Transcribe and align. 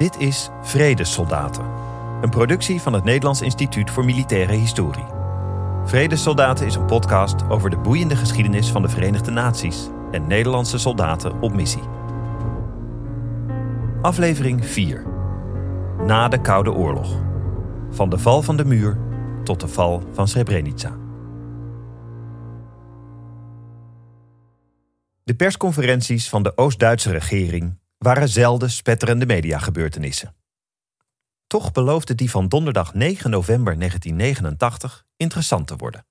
Dit 0.00 0.18
is 0.18 0.50
Vredessoldaten, 0.62 1.64
een 2.20 2.30
productie 2.30 2.80
van 2.80 2.92
het 2.92 3.04
Nederlands 3.04 3.40
Instituut 3.40 3.90
voor 3.90 4.04
Militaire 4.04 4.52
Historie. 4.52 5.04
Vredessoldaten 5.84 6.66
is 6.66 6.74
een 6.74 6.86
podcast 6.86 7.48
over 7.48 7.70
de 7.70 7.78
boeiende 7.78 8.16
geschiedenis 8.16 8.68
van 8.68 8.82
de 8.82 8.88
Verenigde 8.88 9.30
Naties 9.30 9.88
en 10.10 10.26
Nederlandse 10.26 10.78
soldaten 10.78 11.40
op 11.40 11.54
missie. 11.54 11.82
Aflevering 14.02 14.66
4. 14.66 15.06
Na 16.06 16.28
de 16.28 16.40
Koude 16.40 16.72
Oorlog. 16.72 17.16
Van 17.90 18.10
de 18.10 18.18
val 18.18 18.42
van 18.42 18.56
de 18.56 18.64
muur 18.64 18.98
tot 19.44 19.60
de 19.60 19.68
val 19.68 20.02
van 20.12 20.28
Srebrenica. 20.28 20.96
De 25.24 25.34
persconferenties 25.34 26.28
van 26.28 26.42
de 26.42 26.56
Oost-Duitse 26.56 27.10
regering 27.10 27.79
waren 28.04 28.28
zelden 28.28 28.70
spetterende 28.70 29.26
mediagebeurtenissen. 29.26 30.34
Toch 31.46 31.72
beloofde 31.72 32.14
die 32.14 32.30
van 32.30 32.48
donderdag 32.48 32.94
9 32.94 33.30
november 33.30 33.78
1989 33.78 35.06
interessant 35.16 35.66
te 35.66 35.76
worden. 35.76 36.06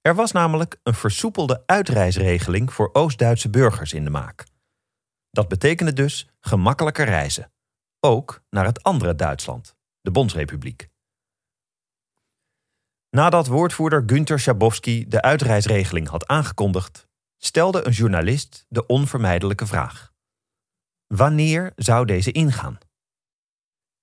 Er 0.00 0.14
was 0.14 0.32
namelijk 0.32 0.80
een 0.82 0.94
versoepelde 0.94 1.62
uitreisregeling 1.66 2.72
voor 2.72 2.90
Oost-Duitse 2.92 3.50
burgers 3.50 3.92
in 3.92 4.04
de 4.04 4.10
maak. 4.10 4.46
Dat 5.30 5.48
betekende 5.48 5.92
dus 5.92 6.28
gemakkelijker 6.40 7.04
reizen, 7.04 7.52
ook 8.00 8.42
naar 8.50 8.64
het 8.64 8.82
andere 8.82 9.14
Duitsland, 9.14 9.76
de 10.00 10.10
Bondsrepubliek. 10.10 10.88
Nadat 13.10 13.46
woordvoerder 13.46 14.02
Günther 14.06 14.40
Schabowski 14.40 15.08
de 15.08 15.22
uitreisregeling 15.22 16.08
had 16.08 16.26
aangekondigd, 16.26 17.08
stelde 17.36 17.86
een 17.86 17.92
journalist 17.92 18.66
de 18.68 18.86
onvermijdelijke 18.86 19.66
vraag: 19.66 20.09
Wanneer 21.14 21.72
zou 21.76 22.06
deze 22.06 22.32
ingaan? 22.32 22.78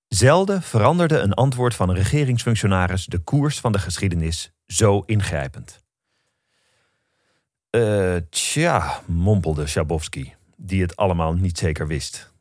Zelden 0.08 0.62
veranderde 0.62 1.18
een 1.18 1.34
antwoord 1.34 1.74
van 1.74 1.88
een 1.88 1.94
regeringsfunctionaris 1.94 3.06
de 3.06 3.18
koers 3.18 3.60
van 3.60 3.72
de 3.72 3.78
geschiedenis 3.78 4.52
zo 4.66 5.00
ingrijpend. 5.00 5.84
Eh, 7.70 8.16
tja, 8.30 9.00
mompelde 9.06 9.66
Schabowski, 9.66 10.34
die 10.56 10.82
het 10.82 10.96
allemaal 10.96 11.32
niet 11.32 11.58
zeker 11.58 11.86
wist. 11.86 12.32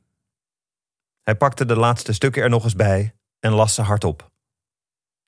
Hij 1.23 1.36
pakte 1.36 1.66
de 1.66 1.75
laatste 1.75 2.13
stukken 2.13 2.44
er 2.44 2.50
nog 2.50 2.63
eens 2.63 2.75
bij 2.75 3.16
en 3.39 3.52
las 3.52 3.73
ze 3.73 3.81
hardop. 3.81 4.31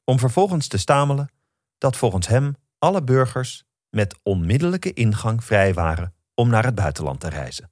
Om 0.03 0.19
vervolgens 0.19 0.67
te 0.67 0.77
stamelen 0.77 1.31
dat 1.77 1.97
volgens 1.97 2.27
hem 2.27 2.55
alle 2.77 3.03
burgers 3.03 3.63
met 3.89 4.19
onmiddellijke 4.23 4.93
ingang 4.93 5.43
vrij 5.43 5.73
waren 5.73 6.13
om 6.33 6.49
naar 6.49 6.65
het 6.65 6.75
buitenland 6.75 7.19
te 7.19 7.29
reizen. 7.29 7.71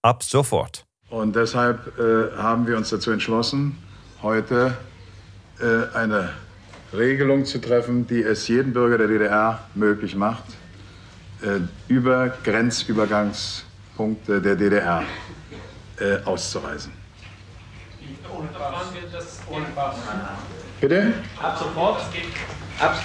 Ab 0.00 0.22
sofort. 0.22 0.87
Und 1.10 1.36
deshalb 1.36 1.98
äh, 1.98 2.36
haben 2.36 2.66
wir 2.66 2.76
uns 2.76 2.90
dazu 2.90 3.10
entschlossen, 3.10 3.78
heute 4.22 4.76
äh, 5.58 5.96
eine 5.96 6.30
Regelung 6.92 7.46
zu 7.46 7.60
treffen, 7.60 8.06
die 8.06 8.22
es 8.22 8.46
jedem 8.48 8.74
Bürger 8.74 8.98
der 8.98 9.08
DDR 9.08 9.60
möglich 9.74 10.14
macht, 10.14 10.44
äh, 11.42 11.60
über 11.88 12.28
Grenzübergangspunkte 12.44 14.42
der 14.42 14.56
DDR 14.56 15.02
äh, 15.98 16.18
auszureisen. 16.24 16.92
Ohne 18.30 18.48
Pass. 18.48 18.92
das 19.10 19.40
ohne 19.50 19.64
Pass. 19.74 19.96
Bitte? 20.80 21.14
Ab 21.42 21.58
sofort. 21.58 22.02
Ab. 22.80 22.98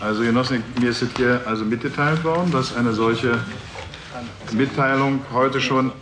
Also 0.00 0.22
Genossen, 0.22 0.64
mir 0.80 0.90
ist 0.90 1.04
hier 1.16 1.42
also 1.44 1.64
mitgeteilt 1.64 2.24
worden, 2.24 2.50
dass 2.50 2.74
eine 2.74 2.94
solche 2.94 3.38
Mitteilung 4.52 5.20
heute 5.32 5.60
schon 5.60 5.92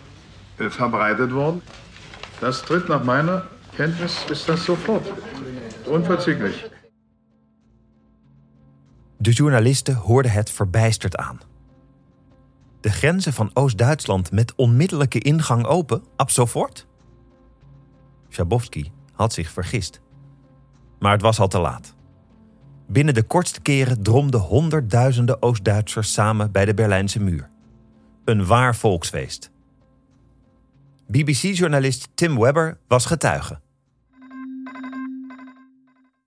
verbreitet 0.59 1.31
worden. 1.31 1.63
Das 2.41 2.63
tritt 2.63 2.89
nach 2.89 3.05
meiner 3.05 3.43
Kenntnis, 3.77 4.25
ist 4.31 4.49
das 4.49 4.65
sofort. 4.65 5.07
Unverzüglich. 5.87 6.71
De 9.17 9.31
journalisten 9.33 9.95
hoorden 9.95 10.33
het 10.33 10.51
verbijsterd 10.51 11.17
aan. 11.17 11.41
De 12.81 12.91
grenzen 12.91 13.33
van 13.33 13.51
Oost-Duitsland 13.55 14.33
met 14.33 14.55
onmiddellijke 14.55 15.19
ingang 15.19 15.65
open, 15.65 16.03
ab 16.17 16.31
sofort? 16.31 16.87
Schabowski 18.29 18.93
had 19.13 19.33
zich 19.33 19.51
vergist. 19.51 20.01
Maar 20.99 21.13
het 21.13 21.23
was 21.23 21.41
al 21.41 21.49
te 21.49 21.59
laat. 21.59 21.95
Binnen 22.87 23.15
de 23.15 23.23
kortste 23.23 23.61
keren 23.61 24.03
dromden 24.03 24.41
honderdduizenden 24.41 25.43
Oost-Duitsers 25.43 26.13
samen 26.13 26.53
bij 26.53 26.65
de 26.65 26.75
Berlijnse 26.75 27.21
muur. 27.21 27.51
Een 28.25 28.47
waar 28.47 28.77
volksfeest. 28.77 29.51
BBC-journalist 31.11 32.09
Tim 32.15 32.39
Webber 32.39 32.79
was 32.89 33.05
getuige. 33.05 33.61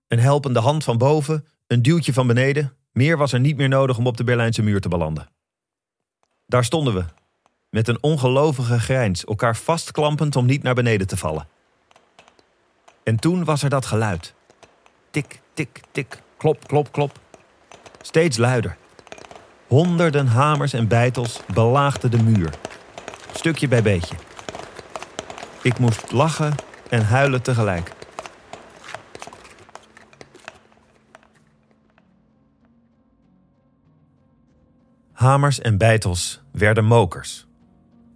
Een 0.08 0.18
helpende 0.18 0.60
hand 0.60 0.84
van 0.84 0.98
boven, 0.98 1.46
een 1.66 1.82
duwtje 1.82 2.12
van 2.12 2.26
beneden. 2.26 2.76
Meer 2.92 3.16
was 3.16 3.32
er 3.32 3.40
niet 3.40 3.56
meer 3.56 3.68
nodig 3.68 3.98
om 3.98 4.06
op 4.06 4.16
de 4.16 4.24
Berlijnse 4.24 4.62
muur 4.62 4.80
te 4.80 4.88
belanden. 4.88 5.28
Daar 6.46 6.64
stonden 6.64 6.94
we, 6.94 7.04
met 7.70 7.88
een 7.88 8.02
ongelovige 8.02 8.80
grijns, 8.80 9.24
elkaar 9.24 9.56
vastklampend 9.56 10.36
om 10.36 10.46
niet 10.46 10.62
naar 10.62 10.74
beneden 10.74 11.06
te 11.06 11.16
vallen. 11.16 11.48
En 13.02 13.16
toen 13.16 13.44
was 13.44 13.62
er 13.62 13.70
dat 13.70 13.86
geluid. 13.86 14.34
Tik, 15.10 15.40
tik, 15.54 15.80
tik, 15.90 16.22
klop, 16.36 16.66
klop, 16.66 16.92
klop. 16.92 17.20
Steeds 18.00 18.36
luider. 18.36 18.76
Honderden 19.66 20.26
hamers 20.26 20.72
en 20.72 20.88
beitels 20.88 21.40
belaagden 21.54 22.10
de 22.10 22.22
muur. 22.22 22.50
Stukje 23.32 23.68
bij 23.68 23.82
beetje. 23.82 24.16
Ik 25.62 25.78
moest 25.78 26.12
lachen 26.12 26.54
en 26.88 27.04
huilen 27.04 27.42
tegelijk. 27.42 27.92
Hamers 35.12 35.60
en 35.60 35.78
beitels 35.78 36.42
werden 36.52 36.84
mokers. 36.84 37.46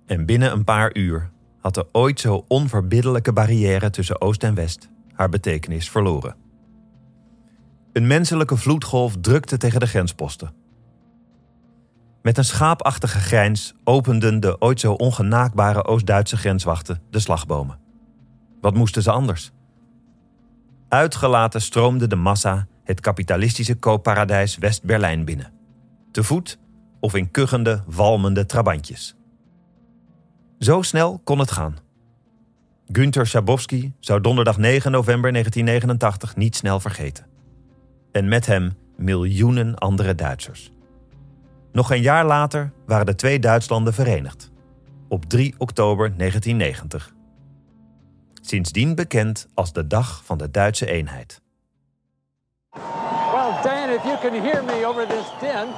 En 0.06 0.27
binnen 0.27 0.53
een 0.53 0.65
paar 0.65 0.97
uur 0.97 1.31
had 1.59 1.75
de 1.75 1.87
ooit 1.93 2.21
zo 2.21 2.45
onverbiddelijke 2.49 3.33
barrière 3.33 3.91
tussen 3.91 4.21
Oost 4.21 4.43
en 4.43 4.55
West 4.55 4.89
haar 5.12 5.29
betekenis 5.29 5.91
verloren. 5.91 6.37
Een 7.93 8.06
menselijke 8.06 8.56
vloedgolf 8.56 9.17
drukte 9.21 9.56
tegen 9.56 9.81
de 9.81 9.87
grensposten. 9.87 10.66
Met 12.26 12.38
een 12.38 12.44
schaapachtige 12.44 13.19
grijns 13.19 13.75
openden 13.84 14.41
de 14.41 14.60
ooit 14.60 14.81
zo 14.81 14.92
ongenaakbare 14.92 15.84
Oost-Duitse 15.84 16.37
grenswachten 16.37 17.03
de 17.10 17.19
slagbomen. 17.19 17.78
Wat 18.60 18.75
moesten 18.75 19.03
ze 19.03 19.10
anders? 19.10 19.53
Uitgelaten 20.88 21.60
stroomde 21.60 22.06
de 22.06 22.16
massa 22.16 22.66
het 22.84 23.00
kapitalistische 23.00 23.75
koopparadijs 23.75 24.56
West-Berlijn 24.56 25.25
binnen. 25.25 25.53
Te 26.10 26.25
voet 26.25 26.59
of 27.00 27.14
in 27.14 27.31
kuchende, 27.31 27.82
walmende 27.87 28.47
trabantjes. 28.47 29.16
Zo 30.58 30.82
snel 30.82 31.20
kon 31.25 31.38
het 31.38 31.50
gaan. 31.50 31.76
Günther 32.87 33.26
Schabowski 33.26 33.93
zou 34.00 34.20
donderdag 34.20 34.58
9 34.58 34.91
november 34.91 35.32
1989 35.32 36.37
niet 36.37 36.56
snel 36.56 36.81
vergeten. 36.81 37.26
En 38.12 38.28
met 38.28 38.47
hem 38.47 38.72
miljoenen 38.97 39.75
andere 39.75 40.14
Duitsers. 40.14 40.75
Nog 41.76 41.91
een 41.91 42.03
jaar 42.03 42.25
later 42.25 42.72
waren 42.87 43.06
de 43.06 43.14
twee 43.14 43.38
Duitslanden 43.38 43.94
verenigd. 43.94 44.50
Op 45.09 45.25
3 45.25 45.54
oktober 45.59 46.16
1990. 46.16 47.12
Sindsdien 48.41 48.94
bekend 48.94 49.47
als 49.54 49.72
de 49.72 49.87
Dag 49.87 50.22
van 50.25 50.38
de 50.38 50.50
Duitse 50.50 50.87
Eenheid. 50.87 51.41
Well, 52.72 53.53
Dan, 53.62 53.91
if 53.91 54.03
you 54.03 54.19
can 54.20 54.42
hear 54.42 54.64
me 54.64 54.87
over 54.87 55.06
this 55.06 55.26
din, 55.41 55.69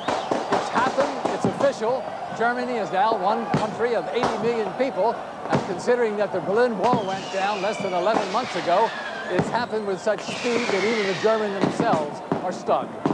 it's 0.50 0.70
happened, 0.70 1.34
it's 1.34 1.44
official. 1.44 2.02
Germany 2.36 2.80
is 2.80 2.90
now 2.90 3.24
one 3.24 3.44
country 3.50 3.96
of 3.96 4.04
80 4.14 4.42
million 4.42 4.76
people, 4.76 5.14
and 5.50 5.60
considering 5.68 6.16
that 6.16 6.32
the 6.32 6.40
Berlin 6.40 6.76
Wall 6.78 7.06
went 7.06 7.32
down 7.32 7.60
less 7.60 7.76
than 7.76 7.92
11 7.92 8.32
months 8.32 8.54
ago, 8.56 8.88
it's 9.30 9.50
happened 9.50 9.86
with 9.86 10.00
such 10.00 10.20
speed 10.20 10.66
that 10.68 10.84
even 10.84 11.06
the 11.06 11.20
Germans 11.22 11.60
themselves 11.60 12.20
are 12.44 12.52
stunned. 12.52 13.07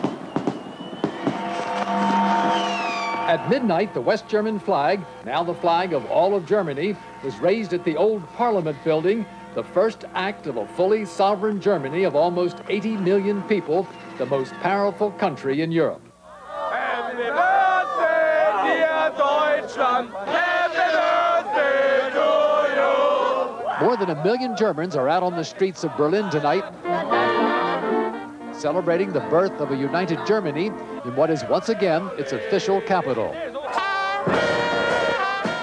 At 3.35 3.51
midnight, 3.51 3.93
the 3.95 4.01
West 4.01 4.29
German 4.29 4.61
flag, 4.61 5.05
now 5.27 5.43
the 5.43 5.55
flag 5.55 5.93
of 5.93 6.07
all 6.07 6.37
of 6.37 6.47
Germany, 6.47 6.95
was 7.25 7.37
raised 7.39 7.73
at 7.73 7.83
the 7.83 7.97
old 7.97 8.23
Parliament 8.35 8.79
building, 8.85 9.27
the 9.57 9.65
first 9.65 10.05
act 10.15 10.47
of 10.47 10.57
a 10.57 10.65
fully 10.77 11.05
sovereign 11.05 11.61
Germany 11.61 12.05
of 12.05 12.15
almost 12.15 12.59
80 12.69 12.97
million 12.99 13.43
people, 13.43 13.89
the 14.19 14.27
most 14.27 14.55
powerful 14.63 15.11
country 15.11 15.63
in 15.63 15.73
Europe. 15.73 16.01
Happy 16.47 17.17
birthday, 17.17 18.79
dear 18.79 19.11
Deutschland. 19.19 20.13
More 23.81 23.97
than 23.97 24.11
a 24.11 24.23
million 24.23 24.57
Germans 24.57 24.95
are 24.95 25.09
out 25.09 25.25
on 25.25 25.35
the 25.35 25.43
streets 25.43 25.83
of 25.83 25.97
Berlin 25.97 26.31
tonight, 26.31 26.63
celebrating 28.65 29.13
the 29.13 29.21
birth 29.29 29.61
of 29.61 29.71
a 29.71 29.77
united 29.77 30.19
Germany 30.27 30.67
in 31.05 31.15
what 31.15 31.31
is 31.31 31.45
once 31.49 31.69
again 31.69 32.03
its 32.17 32.33
official 32.33 32.81
capital. 32.81 33.31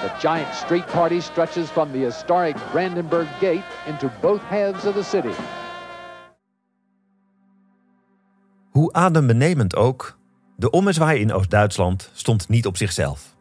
The 0.02 0.12
giant 0.20 0.54
street 0.54 0.86
party 0.86 1.20
stretches 1.20 1.70
from 1.70 1.92
the 1.92 1.98
historic 1.98 2.56
Brandenburg 2.72 3.28
Gate 3.40 3.64
into 3.86 4.10
both 4.20 4.40
halves 4.40 4.84
of 4.84 4.94
the 4.94 5.02
city. 5.02 5.34
Hoe 8.70 8.92
adembenemend 8.92 9.76
ook, 9.76 10.18
de 10.56 10.70
ommezwaai 10.70 11.20
in 11.20 11.32
Oost-Duitsland 11.32 12.10
stond 12.12 12.48
niet 12.48 12.66
op 12.66 12.76
zichzelf. 12.76 13.36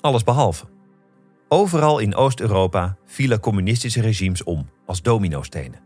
Alles 0.00 0.24
behalve. 0.24 0.64
Overal 1.48 1.98
in 1.98 2.14
Oost-Europa 2.14 2.96
vielen 3.04 3.40
communistische 3.40 4.00
regimes 4.00 4.44
om 4.44 4.68
als 4.86 5.02
dominostenen. 5.02 5.80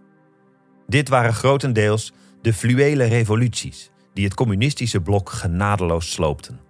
Dit 0.86 1.08
waren 1.08 1.34
grotendeels 1.34 2.12
de 2.42 2.52
fluwele 2.52 3.04
revoluties 3.04 3.90
die 4.12 4.24
het 4.24 4.34
communistische 4.34 5.00
blok 5.00 5.30
genadeloos 5.30 6.12
sloopten. 6.12 6.60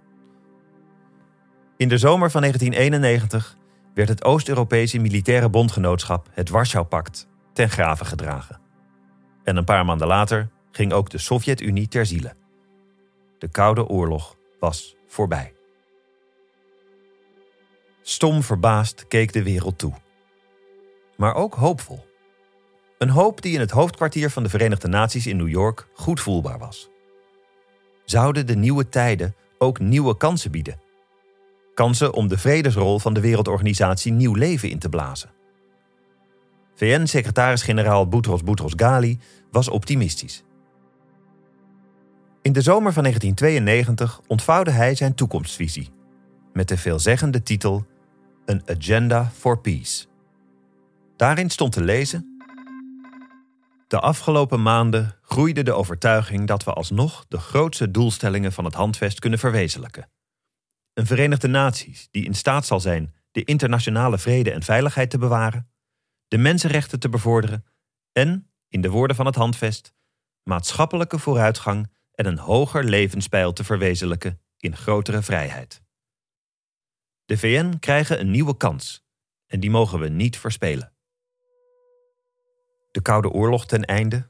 In 1.77 1.89
de 1.89 1.97
zomer 1.97 2.31
van 2.31 2.41
1991 2.41 3.57
werd 3.93 4.09
het 4.09 4.23
Oost-Europese 4.23 4.99
militaire 4.99 5.49
bondgenootschap, 5.49 6.29
het 6.31 6.49
Warschau-pact, 6.49 7.27
ten 7.53 7.69
grave 7.69 8.05
gedragen. 8.05 8.59
En 9.43 9.57
een 9.57 9.63
paar 9.63 9.85
maanden 9.85 10.07
later 10.07 10.49
ging 10.71 10.93
ook 10.93 11.09
de 11.09 11.17
Sovjet-Unie 11.17 11.87
ter 11.87 12.05
ziele. 12.05 12.35
De 13.37 13.47
Koude 13.47 13.87
Oorlog 13.87 14.35
was 14.59 14.95
voorbij. 15.07 15.53
Stom 18.01 18.43
verbaasd 18.43 19.07
keek 19.07 19.33
de 19.33 19.43
wereld 19.43 19.77
toe. 19.77 19.93
Maar 21.17 21.35
ook 21.35 21.53
hoopvol. 21.53 22.05
Een 23.03 23.09
hoop 23.09 23.41
die 23.41 23.53
in 23.53 23.59
het 23.59 23.71
hoofdkwartier 23.71 24.29
van 24.29 24.43
de 24.43 24.49
Verenigde 24.49 24.87
Naties 24.87 25.27
in 25.27 25.37
New 25.37 25.49
York 25.49 25.87
goed 25.93 26.19
voelbaar 26.19 26.59
was. 26.59 26.89
Zouden 28.05 28.47
de 28.47 28.55
nieuwe 28.55 28.89
tijden 28.89 29.35
ook 29.57 29.79
nieuwe 29.79 30.17
kansen 30.17 30.51
bieden? 30.51 30.79
Kansen 31.73 32.13
om 32.13 32.27
de 32.27 32.37
vredesrol 32.37 32.99
van 32.99 33.13
de 33.13 33.19
wereldorganisatie 33.19 34.11
nieuw 34.11 34.33
leven 34.33 34.69
in 34.69 34.79
te 34.79 34.89
blazen. 34.89 35.29
VN-secretaris-generaal 36.75 38.07
Boutros 38.07 38.43
Boutros 38.43 38.73
Ghali 38.75 39.19
was 39.51 39.69
optimistisch. 39.69 40.43
In 42.41 42.53
de 42.53 42.61
zomer 42.61 42.93
van 42.93 43.03
1992 43.03 44.21
ontvouwde 44.27 44.71
hij 44.71 44.95
zijn 44.95 45.15
toekomstvisie 45.15 45.89
met 46.53 46.67
de 46.67 46.77
veelzeggende 46.77 47.43
titel 47.43 47.85
An 48.45 48.61
Agenda 48.65 49.31
for 49.33 49.59
Peace. 49.59 50.05
Daarin 51.15 51.49
stond 51.49 51.71
te 51.71 51.83
lezen: 51.83 52.32
De 53.93 53.99
afgelopen 53.99 54.61
maanden 54.61 55.19
groeide 55.21 55.63
de 55.63 55.73
overtuiging 55.73 56.47
dat 56.47 56.63
we 56.63 56.73
alsnog 56.73 57.25
de 57.27 57.37
grootste 57.37 57.91
doelstellingen 57.91 58.51
van 58.51 58.65
het 58.65 58.73
handvest 58.73 59.19
kunnen 59.19 59.39
verwezenlijken. 59.39 60.09
Een 60.93 61.05
Verenigde 61.05 61.47
Naties 61.47 62.07
die 62.11 62.25
in 62.25 62.33
staat 62.33 62.65
zal 62.65 62.79
zijn 62.79 63.13
de 63.31 63.43
internationale 63.43 64.17
vrede 64.17 64.51
en 64.51 64.63
veiligheid 64.63 65.09
te 65.09 65.17
bewaren, 65.17 65.71
de 66.27 66.37
mensenrechten 66.37 66.99
te 66.99 67.09
bevorderen 67.09 67.65
en, 68.11 68.51
in 68.67 68.81
de 68.81 68.89
woorden 68.89 69.15
van 69.15 69.25
het 69.25 69.35
handvest, 69.35 69.93
maatschappelijke 70.43 71.19
vooruitgang 71.19 71.91
en 72.11 72.25
een 72.25 72.39
hoger 72.39 72.83
levenspeil 72.83 73.53
te 73.53 73.63
verwezenlijken 73.63 74.41
in 74.57 74.75
grotere 74.75 75.21
vrijheid. 75.21 75.81
De 77.25 77.37
VN 77.37 77.79
krijgen 77.79 78.19
een 78.19 78.31
nieuwe 78.31 78.57
kans 78.57 79.05
en 79.47 79.59
die 79.59 79.69
mogen 79.69 79.99
we 79.99 80.09
niet 80.09 80.37
verspelen. 80.37 80.92
De 82.93 83.01
Koude 83.01 83.29
Oorlog 83.29 83.65
ten 83.65 83.85
einde. 83.85 84.27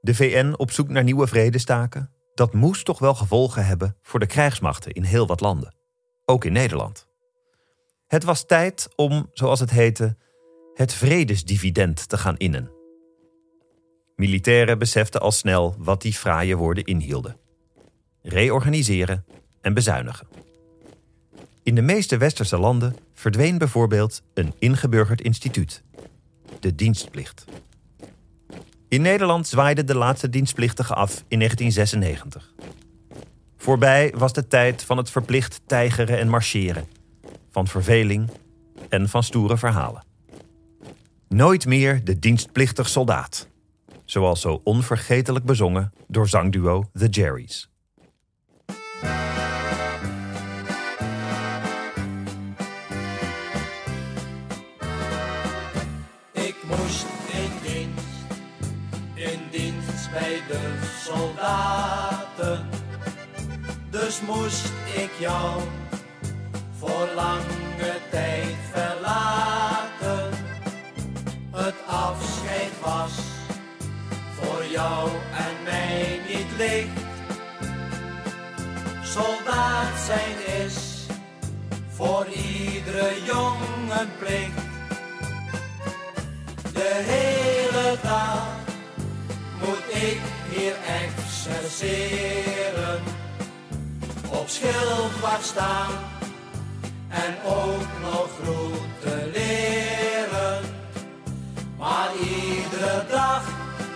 De 0.00 0.14
VN 0.14 0.54
op 0.56 0.70
zoek 0.70 0.88
naar 0.88 1.02
nieuwe 1.02 1.26
vredestaken. 1.26 2.10
Dat 2.34 2.52
moest 2.52 2.84
toch 2.84 2.98
wel 2.98 3.14
gevolgen 3.14 3.66
hebben 3.66 3.96
voor 4.02 4.20
de 4.20 4.26
krijgsmachten 4.26 4.92
in 4.92 5.02
heel 5.02 5.26
wat 5.26 5.40
landen. 5.40 5.74
Ook 6.24 6.44
in 6.44 6.52
Nederland. 6.52 7.06
Het 8.06 8.24
was 8.24 8.46
tijd 8.46 8.88
om, 8.96 9.30
zoals 9.32 9.60
het 9.60 9.70
heette, 9.70 10.16
het 10.74 10.92
vredesdividend 10.92 12.08
te 12.08 12.18
gaan 12.18 12.36
innen. 12.36 12.70
Militairen 14.16 14.78
beseften 14.78 15.20
al 15.20 15.32
snel 15.32 15.74
wat 15.78 16.02
die 16.02 16.12
fraaie 16.12 16.56
woorden 16.56 16.84
inhielden: 16.84 17.36
reorganiseren 18.22 19.24
en 19.60 19.74
bezuinigen. 19.74 20.28
In 21.62 21.74
de 21.74 21.82
meeste 21.82 22.16
westerse 22.16 22.58
landen 22.58 22.96
verdween 23.12 23.58
bijvoorbeeld 23.58 24.22
een 24.34 24.54
ingeburgerd 24.58 25.20
instituut, 25.20 25.82
de 26.60 26.74
dienstplicht. 26.74 27.44
In 28.94 29.02
Nederland 29.02 29.46
zwaaide 29.46 29.84
de 29.84 29.94
laatste 29.94 30.30
dienstplichtige 30.30 30.94
af 30.94 31.24
in 31.28 31.38
1996. 31.38 32.52
Voorbij 33.56 34.12
was 34.16 34.32
de 34.32 34.46
tijd 34.46 34.84
van 34.84 34.96
het 34.96 35.10
verplicht 35.10 35.60
tijgeren 35.66 36.18
en 36.18 36.28
marcheren, 36.28 36.86
van 37.50 37.66
verveling 37.66 38.30
en 38.88 39.08
van 39.08 39.22
stoere 39.22 39.58
verhalen. 39.58 40.04
Nooit 41.28 41.66
meer 41.66 42.04
de 42.04 42.18
dienstplichtig 42.18 42.88
soldaat, 42.88 43.48
zoals 44.04 44.40
zo 44.40 44.60
onvergetelijk 44.64 45.44
bezongen 45.44 45.92
door 46.08 46.28
zangduo 46.28 46.84
The 46.92 47.08
Jerry's. 47.08 47.73
Dus 64.04 64.20
moest 64.20 64.72
ik 64.94 65.10
jou 65.18 65.60
voor 66.78 67.08
lange 67.14 67.94
tijd 68.10 68.56
verlaten. 68.72 70.30
Het 71.52 71.74
afscheid 71.86 72.72
was 72.82 73.12
voor 74.40 74.64
jou 74.70 75.08
en 75.36 75.62
mij 75.64 76.20
niet 76.28 76.56
licht. 76.56 77.00
Soldaat 79.02 79.98
zijn 80.06 80.64
is 80.66 81.06
voor 81.88 82.26
iedere 82.26 83.22
jongen 83.24 84.08
plicht. 84.18 84.62
De 86.72 87.02
hele 87.04 87.96
dag 88.02 88.46
moet 89.60 90.02
ik 90.02 90.20
hier 90.50 90.74
exerceren. 91.46 93.02
Op 94.30 94.48
schildwacht 94.48 95.44
staan 95.44 95.90
en 97.08 97.34
ook 97.46 97.86
nog 98.00 98.28
groeten 98.42 99.30
leren. 99.32 100.62
Maar 101.78 102.08
iedere 102.14 103.04
dag, 103.10 103.42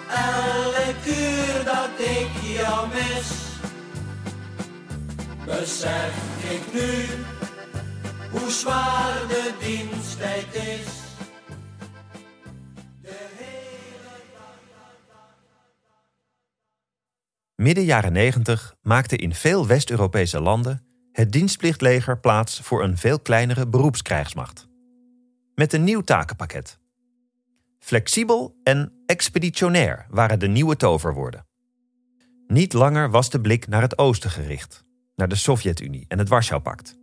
elk 0.08 1.06
uur 1.06 1.64
dat 1.64 1.90
ik 1.99 2.28
jou 2.56 2.88
mis, 2.88 3.30
besef 5.44 6.14
ik 6.50 6.73
nu 6.73 7.04
hoe 8.30 8.50
zwaar 8.50 9.14
de 9.28 9.52
diensttijd 9.61 10.54
is. 10.54 10.98
Midden 17.62 17.84
jaren 17.84 18.12
90 18.12 18.76
maakte 18.82 19.16
in 19.16 19.34
veel 19.34 19.66
West-Europese 19.66 20.40
landen 20.40 20.86
het 21.12 21.32
dienstplichtleger 21.32 22.18
plaats 22.18 22.60
voor 22.60 22.82
een 22.82 22.96
veel 22.96 23.20
kleinere 23.20 23.68
beroepskrijgsmacht. 23.68 24.68
Met 25.54 25.72
een 25.72 25.84
nieuw 25.84 26.00
takenpakket. 26.00 26.78
Flexibel 27.78 28.56
en 28.62 28.92
expeditionair 29.06 30.06
waren 30.10 30.38
de 30.38 30.46
nieuwe 30.46 30.76
toverwoorden. 30.76 31.46
Niet 32.46 32.72
langer 32.72 33.10
was 33.10 33.30
de 33.30 33.40
blik 33.40 33.68
naar 33.68 33.82
het 33.82 33.98
oosten 33.98 34.30
gericht, 34.30 34.84
naar 35.16 35.28
de 35.28 35.36
Sovjet-Unie 35.36 36.04
en 36.08 36.18
het 36.18 36.28
Warschau-pact. 36.28 36.98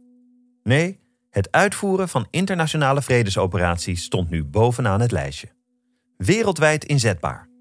Nee, 0.63 0.99
het 1.29 1.51
uitvoeren 1.51 2.09
van 2.09 2.27
internationale 2.29 3.01
vredesoperaties 3.01 4.03
stond 4.03 4.29
nu 4.29 4.43
bovenaan 4.43 5.01
het 5.01 5.11
lijstje. 5.11 5.47
Wereldwijd 6.17 6.85
inzetbaar. 6.85 7.53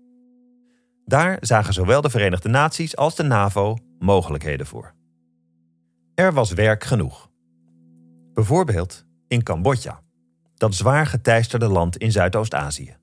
Daar 1.07 1.37
zagen 1.41 1.73
zowel 1.73 2.01
de 2.01 2.11
Verenigde 2.11 2.49
Naties 2.49 2.97
als 2.97 3.17
de 3.17 3.23
NAVO 3.23 3.77
mogelijkheden 3.99 4.67
voor. 4.67 4.95
Er 6.15 6.33
was 6.33 6.53
werk 6.53 6.85
genoeg. 6.85 7.31
Bijvoorbeeld 8.33 9.05
in 9.29 9.43
Cambodja, 9.43 10.01
dat 10.55 10.75
zwaar 10.75 11.07
geteisterde 11.07 11.69
land 11.69 11.97
in 11.97 12.13
Zuidoost-Azië, 12.13 12.97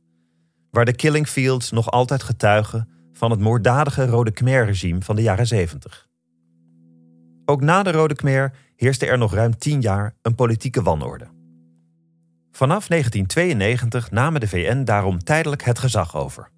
waar 0.71 0.85
de 0.85 0.95
killing 0.95 1.27
fields 1.27 1.71
nog 1.71 1.91
altijd 1.91 2.23
getuigen 2.23 2.89
van 3.13 3.31
het 3.31 3.39
moorddadige 3.39 4.05
Rode 4.05 4.31
Khmer-regime 4.31 5.01
van 5.01 5.15
de 5.15 5.21
jaren 5.21 5.47
70. 5.47 6.09
Ook 7.45 7.61
na 7.61 7.83
de 7.83 7.91
Rode 7.91 8.15
Khmer 8.15 8.53
heerste 8.75 9.05
er 9.05 9.17
nog 9.17 9.33
ruim 9.33 9.57
tien 9.57 9.81
jaar 9.81 10.15
een 10.21 10.35
politieke 10.35 10.81
wanorde. 10.81 11.25
Vanaf 12.51 12.87
1992 12.87 14.11
namen 14.11 14.39
de 14.39 14.47
VN 14.47 14.83
daarom 14.83 15.23
tijdelijk 15.23 15.63
het 15.63 15.79
gezag 15.79 16.15
over. 16.15 16.51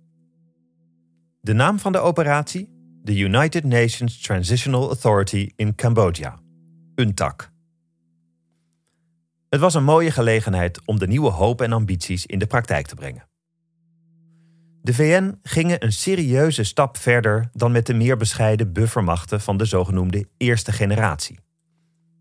De 1.44 1.54
naam 1.54 1.80
van 1.80 1.92
de 1.92 2.00
operatie? 2.00 2.70
De 3.02 3.18
United 3.18 3.64
Nations 3.64 4.22
Transitional 4.22 4.88
Authority 4.88 5.52
in 5.56 5.76
Cambodja, 5.76 6.40
UNTAC. 6.96 7.52
Het 9.50 9.60
was 9.60 9.74
een 9.74 9.84
mooie 9.84 10.12
gelegenheid 10.12 10.82
om 10.86 11.00
de 11.00 11.08
nieuwe 11.08 11.30
hoop 11.30 11.62
en 11.62 11.72
ambities 11.72 12.26
in 12.26 12.40
de 12.40 12.46
praktijk 12.46 12.88
te 12.88 12.96
brengen. 12.96 13.28
De 14.82 14.94
VN 14.94 15.40
gingen 15.42 15.84
een 15.84 15.94
serieuze 15.94 16.64
stap 16.64 16.98
verder 16.98 17.50
dan 17.54 17.72
met 17.72 17.86
de 17.86 17.94
meer 17.94 18.18
bescheiden 18.18 18.74
buffermachten 18.74 19.42
van 19.42 19.58
de 19.58 19.66
zogenoemde 19.66 20.28
eerste 20.38 20.72
generatie. 20.72 21.40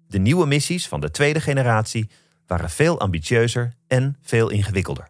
De 0.09 0.19
nieuwe 0.19 0.47
missies 0.47 0.89
van 0.89 1.01
de 1.01 1.11
tweede 1.11 1.41
generatie 1.41 2.11
waren 2.47 2.71
veel 2.71 3.01
ambitieuzer 3.01 3.73
en 3.87 4.17
veel 4.21 4.51
ingewikkelder. 4.51 5.09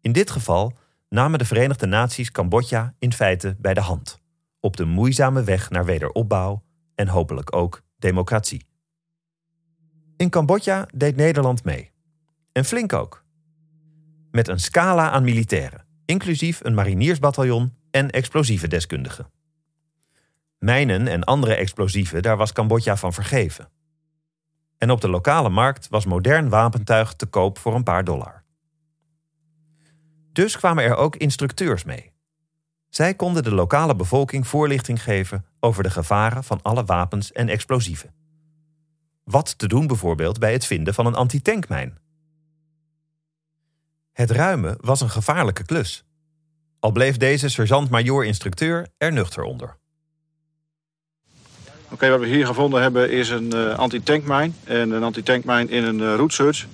In 0.00 0.12
dit 0.12 0.30
geval 0.30 0.72
namen 1.16 1.38
de 1.38 1.44
Verenigde 1.44 1.86
Naties 1.86 2.30
Cambodja 2.30 2.94
in 2.98 3.12
feite 3.12 3.56
bij 3.58 3.74
de 3.74 3.80
hand, 3.80 4.20
op 4.60 4.76
de 4.76 4.84
moeizame 4.84 5.44
weg 5.44 5.70
naar 5.70 5.84
wederopbouw 5.84 6.62
en 6.94 7.08
hopelijk 7.08 7.56
ook 7.56 7.82
democratie. 7.98 8.66
In 10.16 10.30
Cambodja 10.30 10.88
deed 10.94 11.16
Nederland 11.16 11.64
mee. 11.64 11.90
En 12.52 12.64
flink 12.64 12.92
ook. 12.92 13.24
Met 14.30 14.48
een 14.48 14.60
scala 14.60 15.10
aan 15.10 15.24
militairen, 15.24 15.86
inclusief 16.04 16.64
een 16.64 16.74
mariniersbataljon 16.74 17.74
en 17.90 18.10
explosieve 18.10 18.68
deskundigen. 18.68 19.30
Mijnen 20.58 21.06
en 21.08 21.24
andere 21.24 21.54
explosieven, 21.54 22.22
daar 22.22 22.36
was 22.36 22.52
Cambodja 22.52 22.96
van 22.96 23.12
vergeven. 23.12 23.68
En 24.78 24.90
op 24.90 25.00
de 25.00 25.08
lokale 25.08 25.48
markt 25.48 25.88
was 25.88 26.04
modern 26.04 26.48
wapentuig 26.48 27.14
te 27.14 27.26
koop 27.26 27.58
voor 27.58 27.74
een 27.74 27.82
paar 27.82 28.04
dollar. 28.04 28.35
Dus 30.36 30.56
kwamen 30.56 30.84
er 30.84 30.96
ook 30.96 31.16
instructeurs 31.16 31.84
mee. 31.84 32.12
Zij 32.88 33.14
konden 33.14 33.42
de 33.42 33.54
lokale 33.54 33.96
bevolking 33.96 34.46
voorlichting 34.46 35.02
geven 35.02 35.44
over 35.60 35.82
de 35.82 35.90
gevaren 35.90 36.44
van 36.44 36.62
alle 36.62 36.84
wapens 36.84 37.32
en 37.32 37.48
explosieven. 37.48 38.14
Wat 39.24 39.58
te 39.58 39.68
doen 39.68 39.86
bijvoorbeeld 39.86 40.38
bij 40.38 40.52
het 40.52 40.66
vinden 40.66 40.94
van 40.94 41.06
een 41.06 41.14
antitankmijn. 41.14 41.98
Het 44.12 44.30
ruimen 44.30 44.76
was 44.80 45.00
een 45.00 45.10
gevaarlijke 45.10 45.64
klus. 45.64 46.04
Al 46.80 46.92
bleef 46.92 47.16
deze 47.16 47.48
sergeant-majoor-instructeur 47.48 48.86
er 48.98 49.12
nuchter 49.12 49.42
onder. 49.42 49.76
Oké, 51.90 52.08
wat 52.08 52.20
we 52.20 52.26
hier 52.26 52.46
gevonden 52.46 52.82
hebben 52.82 53.10
is 53.10 53.28
een 53.28 53.54
uh, 53.54 53.78
antitankmijn. 53.78 54.54
En 54.64 54.90
een 54.90 55.02
antitankmijn 55.02 55.68
in 55.68 55.84
een 55.84 55.98
uh, 55.98 56.14
route 56.14 56.34
search 56.34 56.66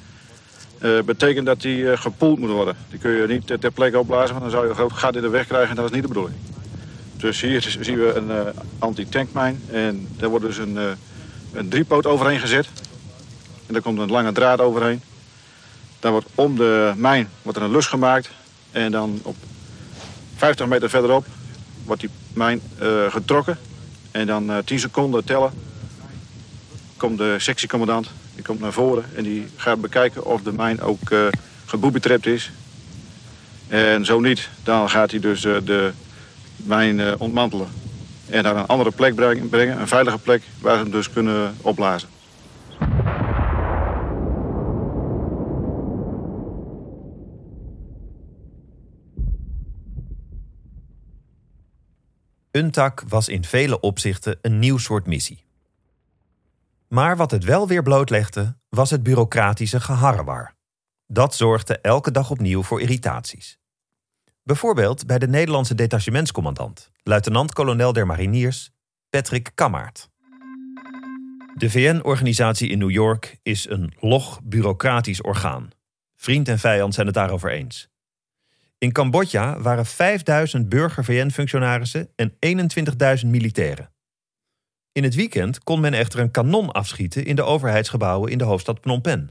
betekent 1.05 1.47
dat 1.47 1.61
die 1.61 1.79
uh, 1.79 1.97
gepoeld 1.97 2.39
moet 2.39 2.51
worden. 2.51 2.77
Die 2.91 2.99
kun 2.99 3.11
je 3.11 3.27
niet 3.27 3.47
ter 3.61 3.71
plekke 3.71 3.99
opblazen, 3.99 4.31
want 4.31 4.41
dan 4.41 4.51
zou 4.51 4.63
je 4.63 4.69
een 4.69 4.77
groot 4.77 4.93
gat 4.93 5.17
in 5.17 5.23
de 5.23 5.29
weg 5.29 5.47
krijgen 5.47 5.71
en 5.71 5.77
dat 5.77 5.85
is 5.85 5.91
niet 5.91 6.03
de 6.03 6.09
bedoeling. 6.09 6.37
Dus 7.17 7.41
hier 7.41 7.77
zien 7.81 7.99
we 7.99 8.13
een 8.15 8.29
uh, 8.29 8.41
anti-tankmijn 8.79 9.63
en 9.71 10.09
daar 10.17 10.29
wordt 10.29 10.45
dus 10.45 10.59
een, 10.59 10.79
een 11.53 11.69
driepoot 11.69 12.07
overheen 12.07 12.41
gezet. 12.41 12.67
En 13.67 13.73
daar 13.73 13.83
komt 13.83 13.99
een 13.99 14.11
lange 14.11 14.33
draad 14.33 14.61
overheen. 14.61 15.03
Dan 16.01 16.13
wordt 16.13 16.27
om 16.35 16.57
de 16.57 16.93
mijn 16.97 17.29
wordt 17.43 17.59
er 17.59 17.65
een 17.65 17.71
lus 17.71 17.87
gemaakt 17.87 18.31
en 18.71 18.91
dan 18.91 19.21
op 19.23 19.37
50 20.37 20.67
meter 20.67 20.91
verderop 20.91 21.27
wordt 21.85 22.01
die 22.01 22.11
mijn 22.33 22.61
getrokken. 23.09 23.59
En 24.11 24.27
dan 24.27 24.63
10 24.65 24.79
seconden 24.79 25.25
tellen 25.25 25.53
komt 26.97 27.19
de 27.19 27.35
sectiecommandant 27.39 28.11
die 28.43 28.51
komt 28.51 28.63
naar 28.63 28.73
voren 28.73 29.05
en 29.17 29.23
die 29.23 29.47
gaat 29.57 29.81
bekijken 29.81 30.25
of 30.25 30.43
de 30.43 30.53
mijn 30.53 30.81
ook 30.81 31.11
uh, 31.11 31.27
is. 32.23 32.51
En 33.69 34.05
zo 34.05 34.21
niet, 34.21 34.49
dan 34.63 34.91
gaat 34.91 35.11
hij 35.11 35.21
dus 35.21 35.45
uh, 35.45 35.57
de 35.65 35.93
mijn 36.57 36.99
uh, 36.99 37.13
ontmantelen. 37.19 37.69
En 38.27 38.43
naar 38.43 38.57
een 38.57 38.67
andere 38.67 38.91
plek 38.91 39.15
brengen, 39.15 39.81
een 39.81 39.89
veilige 39.89 40.19
plek 40.19 40.43
waar 40.61 40.77
ze 40.77 40.83
hem 40.83 40.91
dus 40.91 41.11
kunnen 41.11 41.57
opblazen. 41.61 42.09
UNTAC 52.53 53.03
was 53.09 53.29
in 53.29 53.45
vele 53.45 53.81
opzichten 53.81 54.39
een 54.43 54.59
nieuw 54.59 54.79
soort 54.79 55.07
missie. 55.07 55.45
Maar 56.93 57.17
wat 57.17 57.31
het 57.31 57.45
wel 57.45 57.69
weer 57.69 57.83
blootlegde, 57.83 58.57
was 58.69 58.91
het 58.91 59.03
bureaucratische 59.03 59.81
geharrewar. 59.81 60.55
Dat 61.07 61.35
zorgde 61.35 61.79
elke 61.79 62.11
dag 62.11 62.31
opnieuw 62.31 62.63
voor 62.63 62.81
irritaties. 62.81 63.59
Bijvoorbeeld 64.43 65.07
bij 65.07 65.19
de 65.19 65.29
Nederlandse 65.29 65.75
detachementscommandant, 65.75 66.91
luitenant-kolonel 67.03 67.93
der 67.93 68.07
mariniers, 68.07 68.71
Patrick 69.11 69.51
Kammaert. 69.55 70.11
De 71.55 71.71
VN-organisatie 71.71 72.69
in 72.69 72.79
New 72.79 72.91
York 72.91 73.39
is 73.43 73.69
een 73.69 73.93
log 74.01 74.41
bureaucratisch 74.43 75.23
orgaan. 75.23 75.71
Vriend 76.17 76.49
en 76.49 76.59
vijand 76.59 76.95
zijn 76.95 77.07
het 77.07 77.15
daarover 77.15 77.51
eens. 77.51 77.89
In 78.79 78.93
Cambodja 78.93 79.61
waren 79.61 79.87
5000 79.87 80.69
burger-VN-functionarissen 80.69 82.09
en 82.15 82.33
21.000 83.23 83.27
militairen. 83.27 83.92
In 84.93 85.03
het 85.03 85.15
weekend 85.15 85.65
kon 85.65 85.81
men 85.81 85.95
echter 85.95 86.21
een 86.21 86.31
kanon 86.31 86.73
afschieten 86.73 87.25
in 87.25 87.37
de 87.37 87.43
overheidsgebouwen 87.43 88.31
in 88.31 88.39
de 88.39 88.45
hoofdstad 88.45 88.79
Phnom 88.81 89.01
Penh. 89.01 89.31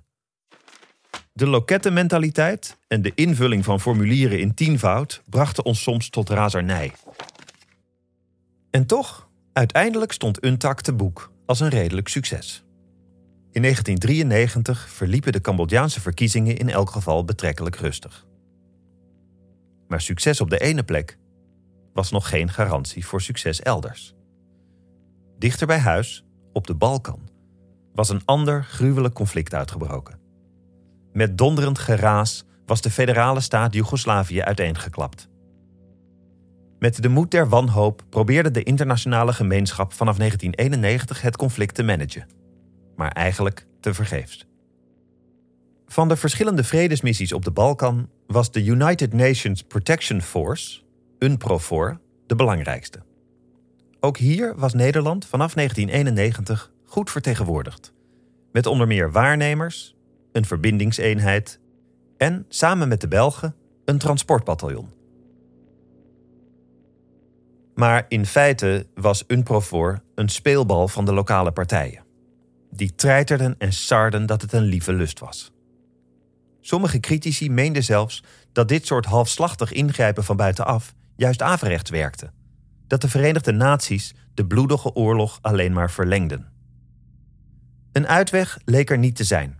De 1.33 1.47
lokettenmentaliteit 1.47 2.77
en 2.87 3.01
de 3.01 3.11
invulling 3.15 3.63
van 3.65 3.79
formulieren 3.79 4.39
in 4.39 4.53
tienvoud 4.53 5.21
brachten 5.29 5.65
ons 5.65 5.81
soms 5.81 6.09
tot 6.09 6.29
razernij. 6.29 6.91
En 8.69 8.85
toch, 8.85 9.29
uiteindelijk 9.53 10.11
stond 10.11 10.43
UNTAC 10.43 10.81
te 10.81 10.93
boek 10.93 11.31
als 11.45 11.59
een 11.59 11.69
redelijk 11.69 12.07
succes. 12.07 12.63
In 13.51 13.61
1993 13.61 14.89
verliepen 14.89 15.31
de 15.31 15.41
Cambodjaanse 15.41 16.01
verkiezingen 16.01 16.57
in 16.57 16.69
elk 16.69 16.89
geval 16.89 17.25
betrekkelijk 17.25 17.75
rustig. 17.75 18.25
Maar 19.87 20.01
succes 20.01 20.41
op 20.41 20.49
de 20.49 20.59
ene 20.59 20.83
plek 20.83 21.17
was 21.93 22.11
nog 22.11 22.29
geen 22.29 22.49
garantie 22.49 23.05
voor 23.05 23.21
succes 23.21 23.61
elders. 23.61 24.15
Dichter 25.41 25.67
bij 25.67 25.79
huis, 25.79 26.23
op 26.53 26.67
de 26.67 26.75
Balkan, 26.75 27.29
was 27.93 28.09
een 28.09 28.21
ander 28.25 28.63
gruwelijk 28.63 29.13
conflict 29.13 29.53
uitgebroken. 29.53 30.19
Met 31.13 31.37
donderend 31.37 31.79
geraas 31.79 32.45
was 32.65 32.81
de 32.81 32.89
federale 32.89 33.39
staat 33.39 33.73
Joegoslavië 33.73 34.41
uiteengeklapt. 34.41 35.29
Met 36.79 37.01
de 37.01 37.09
moed 37.09 37.31
der 37.31 37.49
wanhoop 37.49 38.03
probeerde 38.09 38.51
de 38.51 38.63
internationale 38.63 39.33
gemeenschap 39.33 39.93
vanaf 39.93 40.17
1991 40.17 41.21
het 41.21 41.37
conflict 41.37 41.75
te 41.75 41.83
managen, 41.83 42.27
maar 42.95 43.11
eigenlijk 43.11 43.67
te 43.79 43.93
vergeefs. 43.93 44.47
Van 45.85 46.07
de 46.07 46.15
verschillende 46.15 46.63
vredesmissies 46.63 47.33
op 47.33 47.43
de 47.43 47.51
Balkan 47.51 48.09
was 48.27 48.51
de 48.51 48.63
United 48.63 49.13
Nations 49.13 49.61
Protection 49.61 50.21
Force, 50.21 50.81
UNPROFOR, 51.19 51.99
de 52.27 52.35
belangrijkste. 52.35 53.09
Ook 54.03 54.17
hier 54.17 54.55
was 54.55 54.73
Nederland 54.73 55.25
vanaf 55.25 55.53
1991 55.53 56.71
goed 56.85 57.11
vertegenwoordigd. 57.11 57.93
Met 58.51 58.65
onder 58.65 58.87
meer 58.87 59.11
waarnemers, 59.11 59.95
een 60.31 60.45
verbindingseenheid 60.45 61.59
en 62.17 62.45
samen 62.49 62.87
met 62.87 63.01
de 63.01 63.07
Belgen 63.07 63.55
een 63.85 63.97
transportbataljon. 63.97 64.89
Maar 67.75 68.05
in 68.07 68.25
feite 68.25 68.87
was 68.95 69.23
UNPROFOR 69.27 70.01
een 70.15 70.29
speelbal 70.29 70.87
van 70.87 71.05
de 71.05 71.13
lokale 71.13 71.51
partijen. 71.51 72.03
Die 72.69 72.95
treiterden 72.95 73.55
en 73.57 73.73
sarden 73.73 74.25
dat 74.25 74.41
het 74.41 74.53
een 74.53 74.63
lieve 74.63 74.93
lust 74.93 75.19
was. 75.19 75.51
Sommige 76.61 76.99
critici 76.99 77.49
meenden 77.49 77.83
zelfs 77.83 78.23
dat 78.51 78.67
dit 78.67 78.85
soort 78.85 79.05
halfslachtig 79.05 79.71
ingrijpen 79.71 80.23
van 80.23 80.35
buitenaf 80.35 80.93
juist 81.15 81.41
averechts 81.41 81.89
werkte 81.89 82.31
dat 82.91 83.01
de 83.01 83.09
Verenigde 83.09 83.51
Naties 83.51 84.13
de 84.33 84.45
bloedige 84.45 84.93
oorlog 84.93 85.39
alleen 85.41 85.73
maar 85.73 85.91
verlengden. 85.91 86.51
Een 87.91 88.07
uitweg 88.07 88.59
leek 88.65 88.89
er 88.89 88.97
niet 88.97 89.15
te 89.15 89.23
zijn. 89.23 89.59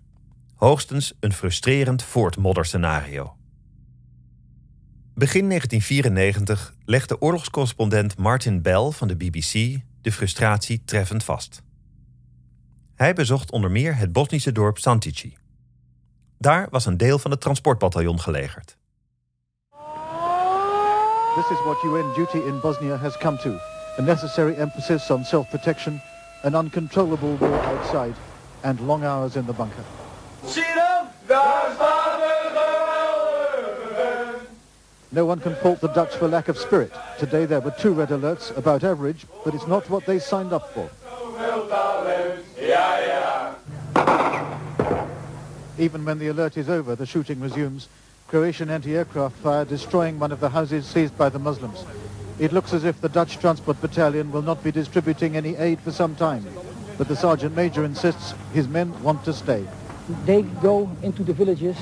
Hoogstens 0.55 1.13
een 1.19 1.33
frustrerend 1.33 2.03
voortmodderscenario. 2.03 3.35
Begin 5.13 5.47
1994 5.47 6.75
legde 6.85 7.21
oorlogscorrespondent 7.21 8.17
Martin 8.17 8.61
Bell 8.61 8.89
van 8.89 9.07
de 9.07 9.15
BBC 9.15 9.79
de 10.01 10.11
frustratie 10.11 10.81
treffend 10.85 11.23
vast. 11.23 11.61
Hij 12.95 13.13
bezocht 13.13 13.51
onder 13.51 13.71
meer 13.71 13.95
het 13.95 14.11
Bosnische 14.11 14.51
dorp 14.51 14.77
Santici. 14.77 15.37
Daar 16.37 16.67
was 16.69 16.85
een 16.85 16.97
deel 16.97 17.19
van 17.19 17.31
het 17.31 17.41
transportbataljon 17.41 18.19
gelegerd. 18.19 18.77
This 21.33 21.49
is 21.49 21.59
what 21.59 21.81
UN 21.85 22.13
duty 22.13 22.45
in 22.45 22.59
Bosnia 22.59 22.97
has 22.97 23.15
come 23.15 23.37
to. 23.37 23.57
A 23.97 24.01
necessary 24.01 24.57
emphasis 24.57 25.09
on 25.09 25.23
self-protection, 25.23 26.01
an 26.43 26.55
uncontrollable 26.55 27.37
war 27.37 27.55
outside, 27.55 28.15
and 28.65 28.77
long 28.81 29.05
hours 29.05 29.37
in 29.37 29.45
the 29.45 29.53
bunker. 29.53 29.85
No 35.13 35.25
one 35.25 35.39
can 35.39 35.55
fault 35.55 35.79
the 35.79 35.87
Dutch 35.87 36.15
for 36.15 36.27
lack 36.27 36.49
of 36.49 36.57
spirit. 36.57 36.91
Today 37.17 37.45
there 37.45 37.61
were 37.61 37.71
two 37.71 37.93
red 37.93 38.09
alerts, 38.09 38.55
about 38.57 38.83
average, 38.83 39.25
but 39.45 39.55
it's 39.55 39.67
not 39.67 39.89
what 39.89 40.05
they 40.05 40.19
signed 40.19 40.51
up 40.51 40.73
for. 40.73 40.89
Even 45.77 46.03
when 46.03 46.19
the 46.19 46.27
alert 46.27 46.57
is 46.57 46.69
over, 46.69 46.93
the 46.93 47.05
shooting 47.05 47.39
resumes. 47.39 47.87
Croatian 48.31 48.69
anti-aircraft 48.69 49.35
fire 49.39 49.65
destroying 49.65 50.17
one 50.17 50.31
of 50.31 50.39
the 50.39 50.47
houses 50.47 50.85
seized 50.85 51.17
by 51.17 51.27
the 51.27 51.37
Muslims. 51.37 51.83
It 52.39 52.53
looks 52.53 52.71
as 52.71 52.85
if 52.85 53.01
the 53.01 53.09
Dutch 53.09 53.37
Transport 53.37 53.81
Battalion 53.81 54.31
will 54.31 54.41
not 54.41 54.63
be 54.63 54.71
distributing 54.71 55.35
any 55.35 55.57
aid 55.57 55.81
for 55.81 55.91
some 55.91 56.15
time. 56.15 56.45
But 56.97 57.09
the 57.09 57.15
Sergeant 57.17 57.57
Major 57.57 57.83
insists 57.83 58.33
his 58.53 58.69
men 58.69 58.89
want 59.03 59.25
to 59.25 59.33
stay. 59.33 59.67
They 60.23 60.43
go 60.43 60.89
into 61.01 61.25
the 61.25 61.33
villages 61.33 61.75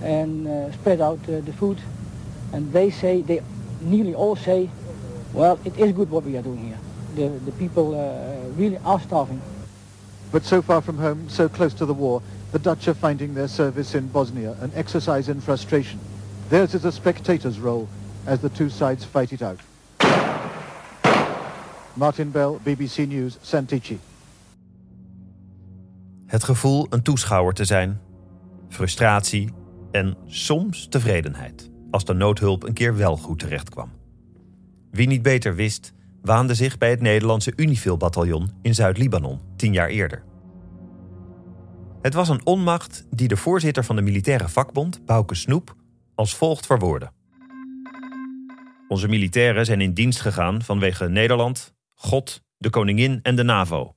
and 0.00 0.46
uh, 0.46 0.70
spread 0.70 1.00
out 1.00 1.18
uh, 1.28 1.40
the 1.40 1.52
food. 1.52 1.80
And 2.52 2.72
they 2.72 2.90
say, 2.90 3.22
they 3.22 3.42
nearly 3.80 4.14
all 4.14 4.36
say, 4.36 4.70
well, 5.32 5.58
it 5.64 5.76
is 5.76 5.90
good 5.90 6.08
what 6.08 6.22
we 6.22 6.36
are 6.36 6.42
doing 6.42 6.68
here. 6.68 6.78
The, 7.16 7.36
the 7.46 7.52
people 7.52 7.98
uh, 7.98 8.48
really 8.50 8.78
are 8.84 9.00
starving. 9.00 9.42
But 10.30 10.44
so 10.44 10.62
far 10.62 10.82
from 10.82 10.98
home, 10.98 11.28
so 11.28 11.48
close 11.48 11.74
to 11.74 11.84
the 11.84 11.94
war, 11.94 12.22
the 12.52 12.58
Dutch 12.58 12.88
are 12.88 12.94
finding 12.94 13.34
their 13.34 13.48
service 13.48 13.98
in 13.98 14.10
Bosnia 14.10 14.56
an 14.60 14.70
exercise 14.74 15.30
in 15.30 15.40
frustration. 15.40 15.98
Theirs 16.48 16.74
is 16.74 16.84
a 16.84 16.90
spectator's 16.90 17.58
role 17.58 17.88
as 18.24 18.38
the 18.38 18.50
two 18.50 18.68
sides 18.68 19.04
fight 19.04 19.32
it 19.32 19.42
out. 19.42 19.60
Martin 21.94 22.30
Bell, 22.30 22.58
BBC 22.62 23.06
News, 23.06 23.36
Santici. 23.40 23.98
Het 26.26 26.44
gevoel 26.44 26.86
een 26.90 27.02
toeschouwer 27.02 27.54
te 27.54 27.64
zijn, 27.64 28.00
frustratie 28.68 29.52
en 29.90 30.16
soms 30.26 30.86
tevredenheid 30.88 31.70
als 31.90 32.04
de 32.04 32.14
noodhulp 32.14 32.62
een 32.62 32.72
keer 32.72 32.96
wel 32.96 33.16
goed 33.16 33.38
terecht 33.38 33.68
kwam. 33.68 33.90
Wie 34.90 35.06
niet 35.06 35.22
beter 35.22 35.54
wist, 35.54 35.92
waande 36.22 36.54
zich 36.54 36.78
bij 36.78 36.90
het 36.90 37.00
Nederlandse 37.00 37.52
Unifil-bataljon 37.56 38.50
in 38.62 38.74
Zuid-Libanon 38.74 39.40
tien 39.56 39.72
jaar 39.72 39.88
eerder. 39.88 40.22
Het 42.02 42.14
was 42.14 42.28
een 42.28 42.46
onmacht 42.46 43.06
die 43.10 43.28
de 43.28 43.36
voorzitter 43.36 43.84
van 43.84 43.96
de 43.96 44.02
militaire 44.02 44.48
vakbond, 44.48 45.04
Bouke 45.06 45.34
Snoep, 45.34 45.74
als 46.14 46.34
volgt 46.34 46.66
verwoordde. 46.66 47.12
Onze 48.88 49.08
militairen 49.08 49.64
zijn 49.64 49.80
in 49.80 49.94
dienst 49.94 50.20
gegaan 50.20 50.62
vanwege 50.62 51.08
Nederland, 51.08 51.74
God, 51.94 52.42
de 52.56 52.70
koningin 52.70 53.20
en 53.22 53.36
de 53.36 53.42
NAVO. 53.42 53.94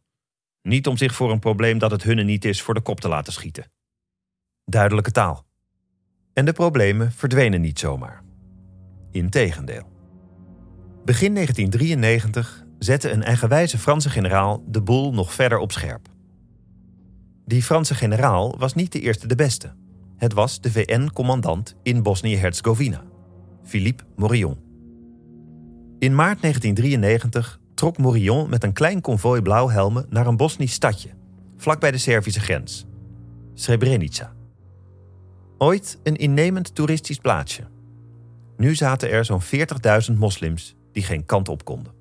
Niet 0.61 0.87
om 0.87 0.97
zich 0.97 1.15
voor 1.15 1.31
een 1.31 1.39
probleem 1.39 1.77
dat 1.77 1.91
het 1.91 2.03
hunne 2.03 2.23
niet 2.23 2.45
is 2.45 2.61
voor 2.61 2.73
de 2.73 2.81
kop 2.81 2.99
te 2.99 3.07
laten 3.07 3.33
schieten. 3.33 3.71
Duidelijke 4.65 5.11
taal. 5.11 5.45
En 6.33 6.45
de 6.45 6.53
problemen 6.53 7.11
verdwenen 7.11 7.61
niet 7.61 7.79
zomaar. 7.79 8.23
Integendeel. 9.11 9.91
Begin 11.05 11.33
1993 11.33 12.63
zette 12.79 13.11
een 13.11 13.23
eigenwijze 13.23 13.77
Franse 13.77 14.09
generaal 14.09 14.63
de 14.67 14.81
boel 14.81 15.13
nog 15.13 15.33
verder 15.33 15.57
op 15.57 15.71
scherp. 15.71 16.12
Die 17.45 17.63
Franse 17.63 17.95
generaal 17.95 18.57
was 18.57 18.73
niet 18.73 18.91
de 18.91 18.99
eerste 18.99 19.27
de 19.27 19.35
beste. 19.35 19.73
Het 20.17 20.33
was 20.33 20.61
de 20.61 20.71
VN-commandant 20.71 21.75
in 21.83 22.03
Bosnië-Herzegovina, 22.03 23.03
Philippe 23.63 24.03
Morillon. 24.15 24.57
In 25.99 26.15
maart 26.15 26.41
1993 26.41 27.59
trok 27.73 27.97
Morillon 27.97 28.49
met 28.49 28.63
een 28.63 28.73
klein 28.73 29.01
konvooi 29.01 29.41
blauwhelmen 29.41 30.05
naar 30.09 30.27
een 30.27 30.37
Bosnisch 30.37 30.73
stadje, 30.73 31.09
vlakbij 31.57 31.91
de 31.91 31.97
Servische 31.97 32.39
grens, 32.39 32.85
Srebrenica. 33.53 34.33
Ooit 35.57 35.99
een 36.03 36.15
innemend 36.15 36.75
toeristisch 36.75 37.19
plaatsje. 37.19 37.63
Nu 38.57 38.75
zaten 38.75 39.09
er 39.09 39.25
zo'n 39.25 39.41
40.000 40.11 40.17
moslims 40.17 40.75
die 40.91 41.03
geen 41.03 41.25
kant 41.25 41.49
op 41.49 41.65
konden. 41.65 41.93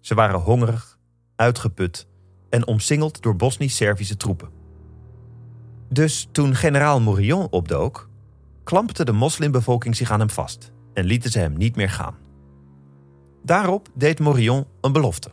Ze 0.00 0.14
waren 0.14 0.40
hongerig, 0.40 0.98
uitgeput 1.36 2.06
en 2.54 2.66
omsingeld 2.66 3.22
door 3.22 3.36
Bosnisch-Servische 3.36 4.16
troepen. 4.16 4.48
Dus 5.88 6.28
toen 6.32 6.54
generaal 6.54 7.00
Morillon 7.00 7.46
opdook, 7.50 8.08
klampte 8.64 9.04
de 9.04 9.12
moslimbevolking 9.12 9.96
zich 9.96 10.10
aan 10.10 10.18
hem 10.18 10.30
vast 10.30 10.72
en 10.92 11.04
lieten 11.04 11.30
ze 11.30 11.38
hem 11.38 11.52
niet 11.52 11.76
meer 11.76 11.90
gaan. 11.90 12.16
Daarop 13.42 13.88
deed 13.94 14.18
Morillon 14.18 14.66
een 14.80 14.92
belofte. 14.92 15.30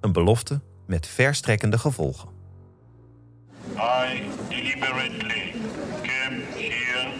Een 0.00 0.12
belofte 0.12 0.60
met 0.86 1.06
verstrekkende 1.06 1.78
gevolgen. 1.78 2.28
I 3.76 4.22
deliberately 4.48 5.54
came 6.02 6.42
here 6.54 7.12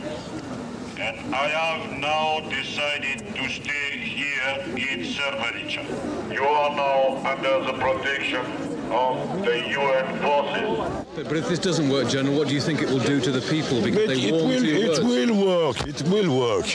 and 1.07 1.17
I 1.31 1.49
have 1.53 1.99
now 1.99 2.51
decided 2.51 3.19
to 3.35 3.49
stay 3.49 3.99
here 3.99 4.75
in 4.75 5.05
Srebrenica. 5.05 5.81
You 6.29 6.47
are 6.47 6.75
now 6.75 7.27
under 7.27 7.67
the 7.67 7.79
protection 7.79 8.78
of 8.91 9.45
the 9.45 9.59
UN 9.79 10.07
forces. 10.21 11.05
But, 11.15 11.25
but 11.29 11.37
if 11.37 11.49
this 11.49 11.59
doesn't 11.59 11.89
work, 11.89 12.09
General, 12.09 12.37
what 12.37 12.49
do 12.49 12.55
you 12.55 12.61
think 12.61 12.81
it 12.81 12.89
will 12.89 13.05
do 13.05 13.21
to 13.21 13.31
the 13.31 13.41
people? 13.41 13.81
Because 13.83 14.07
But 14.07 14.15
they 14.15 14.29
it 14.29 14.33
will, 14.33 14.51
it 14.51 14.99
will 15.05 15.47
work. 15.47 15.77
It 15.87 16.03
will 16.03 16.39
work. 16.39 16.67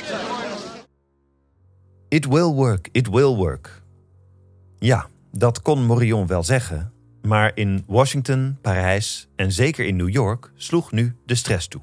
It 2.10 2.26
will 2.28 2.54
work, 2.54 2.90
it 2.92 3.08
will 3.08 3.36
work. 3.36 3.82
Ja, 4.80 5.08
dat 5.32 5.62
kon 5.62 5.86
Morillon 5.86 6.28
wel 6.28 6.44
zeggen, 6.44 6.94
maar 7.22 7.52
in 7.56 7.84
Washington, 7.88 8.58
Parijs 8.62 9.28
en 9.36 9.52
zeker 9.52 9.86
in 9.86 9.96
New 9.96 10.10
York 10.10 10.52
sloeg 10.56 10.92
nu 10.92 11.16
de 11.26 11.36
stress 11.36 11.68
toe. 11.68 11.82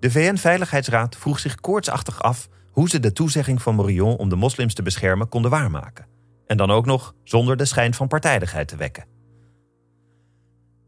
De 0.00 0.10
VN-veiligheidsraad 0.10 1.16
vroeg 1.16 1.38
zich 1.38 1.54
koortsachtig 1.54 2.22
af 2.22 2.48
hoe 2.70 2.88
ze 2.88 3.00
de 3.00 3.12
toezegging 3.12 3.62
van 3.62 3.74
Morillon 3.74 4.16
om 4.16 4.28
de 4.28 4.36
moslims 4.36 4.74
te 4.74 4.82
beschermen 4.82 5.28
konden 5.28 5.50
waarmaken. 5.50 6.06
En 6.46 6.56
dan 6.56 6.70
ook 6.70 6.86
nog 6.86 7.14
zonder 7.24 7.56
de 7.56 7.64
schijn 7.64 7.94
van 7.94 8.08
partijdigheid 8.08 8.68
te 8.68 8.76
wekken. 8.76 9.06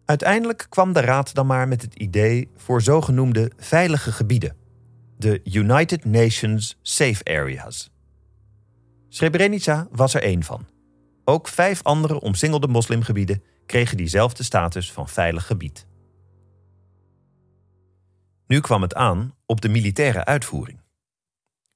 Uiteindelijk 0.05 0.66
kwam 0.68 0.92
de 0.92 1.01
raad 1.01 1.35
dan 1.35 1.47
maar 1.47 1.68
met 1.68 1.83
het 1.83 1.94
idee 1.94 2.51
voor 2.57 2.83
zogenoemde 2.83 3.53
veilige 3.57 4.12
gebieden, 4.12 4.57
de 5.16 5.40
United 5.44 6.05
Nations 6.05 6.79
Safe 6.83 7.25
Areas. 7.25 7.90
Srebrenica 9.09 9.88
was 9.90 10.14
er 10.14 10.23
één 10.23 10.42
van. 10.42 10.66
Ook 11.25 11.49
vijf 11.49 11.83
andere 11.83 12.21
omsingelde 12.21 12.68
moslimgebieden 12.68 13.42
kregen 13.66 13.97
diezelfde 13.97 14.42
status 14.42 14.92
van 14.92 15.09
veilig 15.09 15.47
gebied. 15.47 15.87
Nu 18.47 18.61
kwam 18.61 18.83
het 18.83 18.94
aan 18.94 19.35
op 19.47 19.61
de 19.61 19.68
militaire 19.68 20.25
uitvoering. 20.25 20.81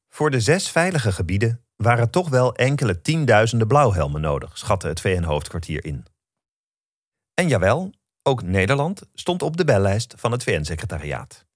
Voor 0.08 0.30
de 0.30 0.40
zes 0.40 0.68
veilige 0.68 1.12
gebieden 1.12 1.61
waren 1.82 2.10
toch 2.10 2.28
wel 2.28 2.54
enkele 2.54 3.00
tienduizenden 3.00 3.68
blauwhelmen 3.68 4.20
nodig, 4.20 4.58
schatte 4.58 4.88
het 4.88 5.00
VN-hoofdkwartier 5.00 5.84
in. 5.84 6.04
En 7.34 7.48
jawel, 7.48 7.90
ook 8.22 8.42
Nederland 8.42 9.02
stond 9.14 9.42
op 9.42 9.56
de 9.56 9.64
bellijst 9.64 10.14
van 10.16 10.32
het 10.32 10.42
VN-secretariaat. 10.42 11.46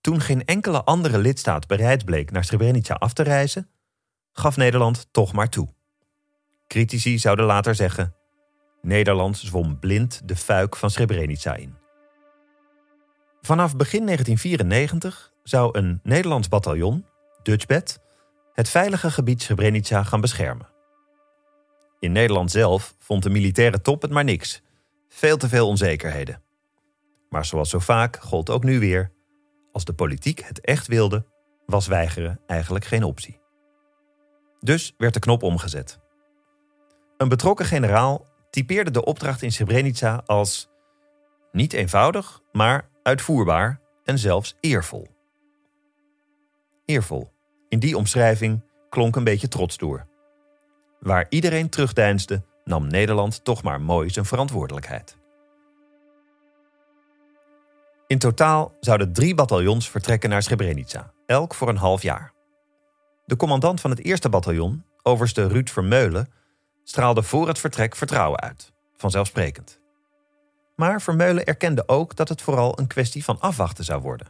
Toen 0.00 0.20
geen 0.20 0.44
enkele 0.44 0.84
andere 0.84 1.18
lidstaat 1.18 1.66
bereid 1.66 2.04
bleek 2.04 2.30
naar 2.30 2.44
Srebrenica 2.44 2.94
af 2.94 3.12
te 3.12 3.22
reizen, 3.22 3.70
gaf 4.32 4.56
Nederland 4.56 5.08
toch 5.10 5.32
maar 5.32 5.48
toe. 5.48 5.68
Critici 6.66 7.18
zouden 7.18 7.44
later 7.44 7.74
zeggen: 7.74 8.14
Nederland 8.82 9.38
zwom 9.38 9.78
blind 9.78 10.28
de 10.28 10.36
fuik 10.36 10.76
van 10.76 10.90
Srebrenica 10.90 11.54
in. 11.54 11.74
Vanaf 13.40 13.76
begin 13.76 14.04
1994 14.04 15.32
zou 15.42 15.78
een 15.78 16.00
Nederlands 16.02 16.48
bataljon, 16.48 17.06
Dutchbed, 17.42 18.00
het 18.56 18.68
veilige 18.68 19.10
gebied 19.10 19.42
Srebrenica 19.42 20.02
gaan 20.02 20.20
beschermen. 20.20 20.68
In 21.98 22.12
Nederland 22.12 22.50
zelf 22.50 22.94
vond 22.98 23.22
de 23.22 23.30
militaire 23.30 23.80
top 23.80 24.02
het 24.02 24.10
maar 24.10 24.24
niks. 24.24 24.62
Veel 25.08 25.36
te 25.36 25.48
veel 25.48 25.68
onzekerheden. 25.68 26.42
Maar 27.28 27.44
zoals 27.44 27.70
zo 27.70 27.78
vaak 27.78 28.16
gold 28.16 28.50
ook 28.50 28.64
nu 28.64 28.78
weer: 28.78 29.12
als 29.72 29.84
de 29.84 29.92
politiek 29.92 30.40
het 30.40 30.60
echt 30.60 30.86
wilde, 30.86 31.26
was 31.66 31.86
weigeren 31.86 32.40
eigenlijk 32.46 32.84
geen 32.84 33.02
optie. 33.02 33.40
Dus 34.60 34.94
werd 34.98 35.14
de 35.14 35.20
knop 35.20 35.42
omgezet. 35.42 36.00
Een 37.16 37.28
betrokken 37.28 37.66
generaal 37.66 38.26
typeerde 38.50 38.90
de 38.90 39.04
opdracht 39.04 39.42
in 39.42 39.52
Srebrenica 39.52 40.22
als 40.26 40.70
niet 41.52 41.72
eenvoudig, 41.72 42.40
maar 42.52 42.88
uitvoerbaar 43.02 43.80
en 44.04 44.18
zelfs 44.18 44.56
eervol. 44.60 45.06
Eervol. 46.84 47.34
In 47.68 47.78
die 47.78 47.96
omschrijving 47.96 48.62
klonk 48.88 49.16
een 49.16 49.24
beetje 49.24 49.48
trots 49.48 49.76
door. 49.76 50.06
Waar 51.00 51.26
iedereen 51.28 51.68
terugdeinsde, 51.68 52.42
nam 52.64 52.86
Nederland 52.86 53.44
toch 53.44 53.62
maar 53.62 53.80
mooi 53.80 54.10
zijn 54.10 54.24
verantwoordelijkheid. 54.24 55.16
In 58.06 58.18
totaal 58.18 58.74
zouden 58.80 59.12
drie 59.12 59.34
bataljons 59.34 59.90
vertrekken 59.90 60.30
naar 60.30 60.42
Srebrenica, 60.42 61.12
elk 61.26 61.54
voor 61.54 61.68
een 61.68 61.76
half 61.76 62.02
jaar. 62.02 62.32
De 63.24 63.36
commandant 63.36 63.80
van 63.80 63.90
het 63.90 64.04
eerste 64.04 64.28
bataljon, 64.28 64.84
overste 65.02 65.46
Ruud 65.46 65.68
Vermeulen, 65.68 66.32
straalde 66.84 67.22
voor 67.22 67.48
het 67.48 67.58
vertrek 67.58 67.96
vertrouwen 67.96 68.40
uit, 68.40 68.72
vanzelfsprekend. 68.96 69.80
Maar 70.76 71.02
Vermeulen 71.02 71.44
erkende 71.44 71.88
ook 71.88 72.16
dat 72.16 72.28
het 72.28 72.42
vooral 72.42 72.78
een 72.78 72.86
kwestie 72.86 73.24
van 73.24 73.40
afwachten 73.40 73.84
zou 73.84 74.02
worden. 74.02 74.26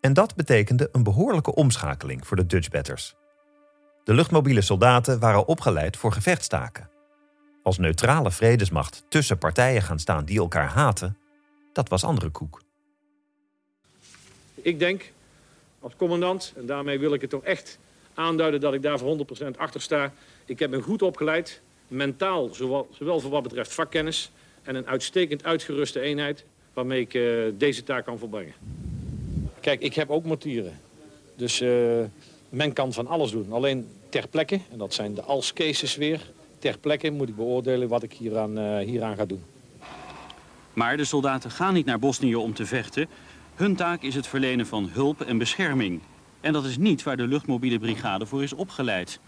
En 0.00 0.12
dat 0.12 0.34
betekende 0.34 0.88
een 0.92 1.02
behoorlijke 1.02 1.54
omschakeling 1.54 2.26
voor 2.26 2.36
de 2.36 2.46
Dutchbatters. 2.46 3.14
De 4.04 4.14
luchtmobiele 4.14 4.60
soldaten 4.60 5.20
waren 5.20 5.46
opgeleid 5.46 5.96
voor 5.96 6.12
gevechtstaken. 6.12 6.90
Als 7.62 7.78
neutrale 7.78 8.30
vredesmacht 8.30 9.04
tussen 9.08 9.38
partijen 9.38 9.82
gaan 9.82 9.98
staan 9.98 10.24
die 10.24 10.38
elkaar 10.38 10.68
haten, 10.68 11.18
dat 11.72 11.88
was 11.88 12.04
andere 12.04 12.30
koek. 12.30 12.62
Ik 14.54 14.78
denk 14.78 15.12
als 15.80 15.96
commandant, 15.96 16.52
en 16.56 16.66
daarmee 16.66 16.98
wil 16.98 17.14
ik 17.14 17.20
het 17.20 17.30
toch 17.30 17.42
echt 17.42 17.78
aanduiden 18.14 18.60
dat 18.60 18.74
ik 18.74 18.82
daar 18.82 18.98
voor 18.98 19.26
100% 19.44 19.56
achter 19.56 19.80
sta. 19.80 20.12
Ik 20.44 20.58
heb 20.58 20.70
me 20.70 20.82
goed 20.82 21.02
opgeleid, 21.02 21.60
mentaal, 21.88 22.54
zowel, 22.54 22.88
zowel 22.92 23.20
voor 23.20 23.30
wat 23.30 23.42
betreft 23.42 23.74
vakkennis... 23.74 24.30
en 24.62 24.74
een 24.74 24.86
uitstekend 24.86 25.44
uitgeruste 25.44 26.00
eenheid 26.00 26.44
waarmee 26.72 27.00
ik 27.00 27.14
uh, 27.14 27.52
deze 27.54 27.82
taak 27.82 28.04
kan 28.04 28.18
volbrengen. 28.18 28.54
Kijk, 29.68 29.80
ik 29.80 29.94
heb 29.94 30.10
ook 30.10 30.24
mortieren. 30.24 30.80
Dus 31.36 31.60
uh, 31.60 32.04
men 32.48 32.72
kan 32.72 32.92
van 32.92 33.06
alles 33.06 33.30
doen. 33.30 33.52
Alleen 33.52 33.88
ter 34.08 34.28
plekke, 34.28 34.60
en 34.70 34.78
dat 34.78 34.94
zijn 34.94 35.14
de 35.14 35.22
als 35.22 35.52
cases 35.52 35.96
weer... 35.96 36.30
ter 36.58 36.78
plekke 36.78 37.10
moet 37.10 37.28
ik 37.28 37.36
beoordelen 37.36 37.88
wat 37.88 38.02
ik 38.02 38.12
hieraan, 38.12 38.58
uh, 38.58 38.78
hieraan 38.78 39.16
ga 39.16 39.24
doen. 39.24 39.42
Maar 40.72 40.96
de 40.96 41.04
soldaten 41.04 41.50
gaan 41.50 41.74
niet 41.74 41.86
naar 41.86 41.98
Bosnië 41.98 42.34
om 42.36 42.54
te 42.54 42.66
vechten. 42.66 43.08
Hun 43.54 43.76
taak 43.76 44.02
is 44.02 44.14
het 44.14 44.26
verlenen 44.26 44.66
van 44.66 44.88
hulp 44.92 45.20
en 45.20 45.38
bescherming. 45.38 46.00
En 46.40 46.52
dat 46.52 46.64
is 46.64 46.78
niet 46.78 47.02
waar 47.02 47.16
de 47.16 47.26
luchtmobiele 47.26 47.78
brigade 47.78 48.26
voor 48.26 48.42
is 48.42 48.52
opgeleid. 48.52 49.20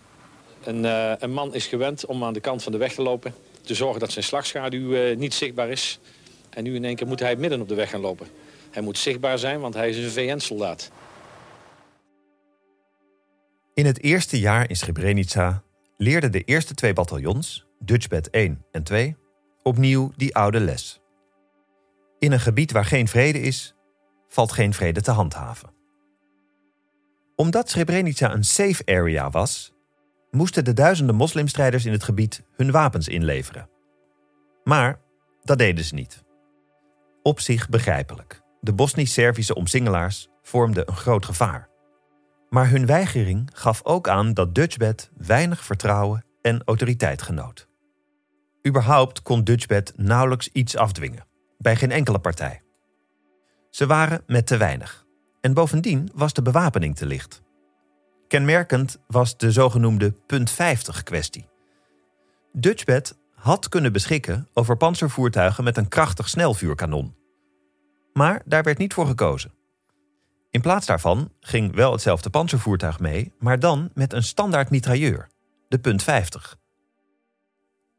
Een, 0.64 0.84
uh, 0.84 1.12
een 1.18 1.32
man 1.32 1.54
is 1.54 1.66
gewend 1.66 2.06
om 2.06 2.24
aan 2.24 2.32
de 2.32 2.40
kant 2.40 2.62
van 2.62 2.72
de 2.72 2.78
weg 2.78 2.94
te 2.94 3.02
lopen. 3.02 3.34
Te 3.62 3.74
zorgen 3.74 4.00
dat 4.00 4.12
zijn 4.12 4.24
slagschaduw 4.24 5.14
niet 5.14 5.34
zichtbaar 5.34 5.70
is. 5.70 5.98
En 6.50 6.64
nu 6.64 6.74
in 6.74 6.84
één 6.84 6.96
keer 6.96 7.06
moet 7.06 7.20
hij 7.20 7.36
midden 7.36 7.60
op 7.60 7.68
de 7.68 7.74
weg 7.74 7.90
gaan 7.90 8.00
lopen. 8.00 8.26
Hij 8.70 8.82
moet 8.82 8.98
zichtbaar 8.98 9.38
zijn, 9.38 9.60
want 9.60 9.74
hij 9.74 9.88
is 9.88 9.96
een 9.96 10.10
VN-soldaat. 10.10 10.90
In 13.74 13.86
het 13.86 14.02
eerste 14.02 14.38
jaar 14.38 14.68
in 14.68 14.76
Srebrenica 14.76 15.62
leerden 15.96 16.32
de 16.32 16.44
eerste 16.44 16.74
twee 16.74 16.92
bataljons, 16.92 17.66
Dutchbed 17.78 18.30
1 18.30 18.64
en 18.72 18.82
2, 18.82 19.16
opnieuw 19.62 20.12
die 20.16 20.36
oude 20.36 20.60
les. 20.60 21.00
In 22.18 22.32
een 22.32 22.40
gebied 22.40 22.72
waar 22.72 22.84
geen 22.84 23.08
vrede 23.08 23.40
is, 23.40 23.74
valt 24.28 24.52
geen 24.52 24.74
vrede 24.74 25.00
te 25.00 25.10
handhaven. 25.10 25.70
Omdat 27.36 27.70
Srebrenica 27.70 28.32
een 28.32 28.44
safe 28.44 28.82
area 28.84 29.30
was, 29.30 29.72
moesten 30.30 30.64
de 30.64 30.72
duizenden 30.72 31.14
moslimstrijders 31.14 31.84
in 31.84 31.92
het 31.92 32.02
gebied 32.02 32.42
hun 32.56 32.70
wapens 32.70 33.08
inleveren. 33.08 33.68
Maar 34.64 35.00
dat 35.42 35.58
deden 35.58 35.84
ze 35.84 35.94
niet. 35.94 36.24
Op 37.22 37.40
zich 37.40 37.68
begrijpelijk. 37.68 38.39
De 38.60 38.72
Bosnisch-Servische 38.72 39.54
omsingelaars 39.54 40.28
vormden 40.42 40.88
een 40.88 40.96
groot 40.96 41.24
gevaar. 41.24 41.68
Maar 42.48 42.70
hun 42.70 42.86
weigering 42.86 43.50
gaf 43.52 43.84
ook 43.84 44.08
aan 44.08 44.34
dat 44.34 44.54
Dutchbed 44.54 45.10
weinig 45.16 45.64
vertrouwen 45.64 46.24
en 46.42 46.62
autoriteit 46.64 47.22
genoot. 47.22 47.68
Überhaupt 48.66 49.22
kon 49.22 49.44
Dutchbed 49.44 49.92
nauwelijks 49.96 50.48
iets 50.52 50.76
afdwingen, 50.76 51.26
bij 51.58 51.76
geen 51.76 51.90
enkele 51.90 52.18
partij. 52.18 52.62
Ze 53.70 53.86
waren 53.86 54.22
met 54.26 54.46
te 54.46 54.56
weinig. 54.56 55.06
En 55.40 55.54
bovendien 55.54 56.10
was 56.14 56.32
de 56.32 56.42
bewapening 56.42 56.96
te 56.96 57.06
licht. 57.06 57.42
Kenmerkend 58.28 58.98
was 59.06 59.36
de 59.36 59.52
zogenoemde 59.52 60.12
punt 60.26 60.50
50 60.50 61.02
kwestie. 61.02 61.48
Dutchbed 62.52 63.18
had 63.34 63.68
kunnen 63.68 63.92
beschikken 63.92 64.48
over 64.52 64.76
panzervoertuigen 64.76 65.64
met 65.64 65.76
een 65.76 65.88
krachtig 65.88 66.28
snelvuurkanon. 66.28 67.14
Maar 68.12 68.42
daar 68.44 68.62
werd 68.62 68.78
niet 68.78 68.94
voor 68.94 69.06
gekozen. 69.06 69.54
In 70.50 70.60
plaats 70.60 70.86
daarvan 70.86 71.32
ging 71.40 71.74
wel 71.74 71.92
hetzelfde 71.92 72.30
panzervoertuig 72.30 73.00
mee, 73.00 73.32
maar 73.38 73.58
dan 73.58 73.90
met 73.94 74.12
een 74.12 74.22
standaard 74.22 74.70
mitrailleur, 74.70 75.28
de 75.68 75.78
punt 75.78 76.02
50. 76.02 76.56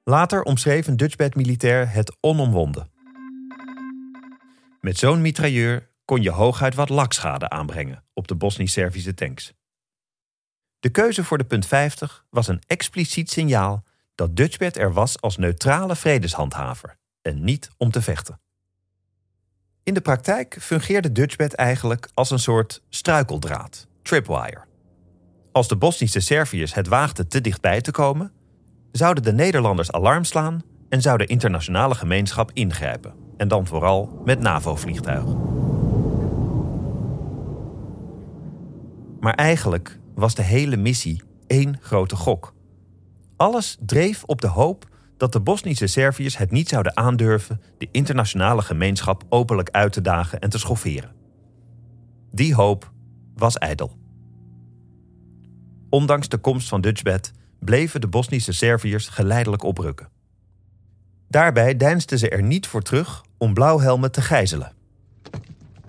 Later 0.03 0.43
omschreef 0.43 0.87
een 0.87 0.97
Dutchbed-militair 0.97 1.91
het 1.91 2.17
onomwonden. 2.19 2.91
Met 4.81 4.97
zo'n 4.97 5.21
mitrailleur 5.21 5.89
kon 6.05 6.21
je 6.21 6.31
hooguit 6.31 6.75
wat 6.75 6.89
lakschade 6.89 7.49
aanbrengen 7.49 8.03
op 8.13 8.27
de 8.27 8.35
Bosnisch-Servische 8.35 9.13
tanks. 9.13 9.53
De 10.79 10.89
keuze 10.89 11.23
voor 11.23 11.37
de 11.37 11.43
punt 11.43 11.65
50 11.65 12.25
was 12.29 12.47
een 12.47 12.61
expliciet 12.67 13.29
signaal 13.29 13.83
dat 14.15 14.35
Dutchbed 14.35 14.77
er 14.77 14.93
was 14.93 15.21
als 15.21 15.37
neutrale 15.37 15.95
vredeshandhaver 15.95 16.97
en 17.21 17.43
niet 17.43 17.69
om 17.77 17.91
te 17.91 18.01
vechten. 18.01 18.40
In 19.83 19.93
de 19.93 20.01
praktijk 20.01 20.57
fungeerde 20.59 21.11
Dutchbed 21.11 21.53
eigenlijk 21.53 22.09
als 22.13 22.31
een 22.31 22.39
soort 22.39 22.81
struikeldraad, 22.89 23.87
tripwire. 24.01 24.63
Als 25.51 25.67
de 25.67 25.75
Bosnische 25.75 26.19
Serviërs 26.19 26.73
het 26.73 26.87
waagden 26.87 27.27
te 27.27 27.41
dichtbij 27.41 27.81
te 27.81 27.91
komen, 27.91 28.31
zouden 28.91 29.23
de 29.23 29.33
Nederlanders 29.33 29.91
alarm 29.91 30.23
slaan 30.23 30.61
en 30.89 31.01
zou 31.01 31.17
de 31.17 31.25
internationale 31.25 31.95
gemeenschap 31.95 32.51
ingrijpen. 32.53 33.13
En 33.37 33.47
dan 33.47 33.67
vooral 33.67 34.21
met 34.25 34.39
NAVO-vliegtuigen. 34.39 35.39
Maar 39.19 39.33
eigenlijk 39.33 39.99
was 40.15 40.35
de 40.35 40.43
hele 40.43 40.77
missie 40.77 41.21
één 41.47 41.77
grote 41.81 42.15
gok. 42.15 42.53
Alles 43.35 43.77
dreef 43.79 44.23
op 44.23 44.41
de 44.41 44.47
hoop 44.47 44.89
dat 45.21 45.31
de 45.31 45.39
Bosnische 45.39 45.87
Serviërs 45.87 46.37
het 46.37 46.51
niet 46.51 46.69
zouden 46.69 46.97
aandurven 46.97 47.61
de 47.77 47.87
internationale 47.91 48.61
gemeenschap 48.61 49.23
openlijk 49.29 49.69
uit 49.69 49.93
te 49.93 50.01
dagen 50.01 50.39
en 50.39 50.49
te 50.49 50.57
schofferen. 50.57 51.11
Die 52.31 52.55
hoop 52.55 52.91
was 53.35 53.57
ijdel. 53.57 53.97
Ondanks 55.89 56.29
de 56.29 56.37
komst 56.37 56.67
van 56.67 56.81
Dutchbed 56.81 57.31
bleven 57.59 58.01
de 58.01 58.07
Bosnische 58.07 58.53
Serviërs 58.53 59.07
geleidelijk 59.07 59.63
oprukken. 59.63 60.09
Daarbij 61.27 61.77
deinsden 61.77 62.19
ze 62.19 62.29
er 62.29 62.43
niet 62.43 62.67
voor 62.67 62.81
terug 62.81 63.25
om 63.37 63.53
blauwhelmen 63.53 64.11
te 64.11 64.21
gijzelen. 64.21 64.73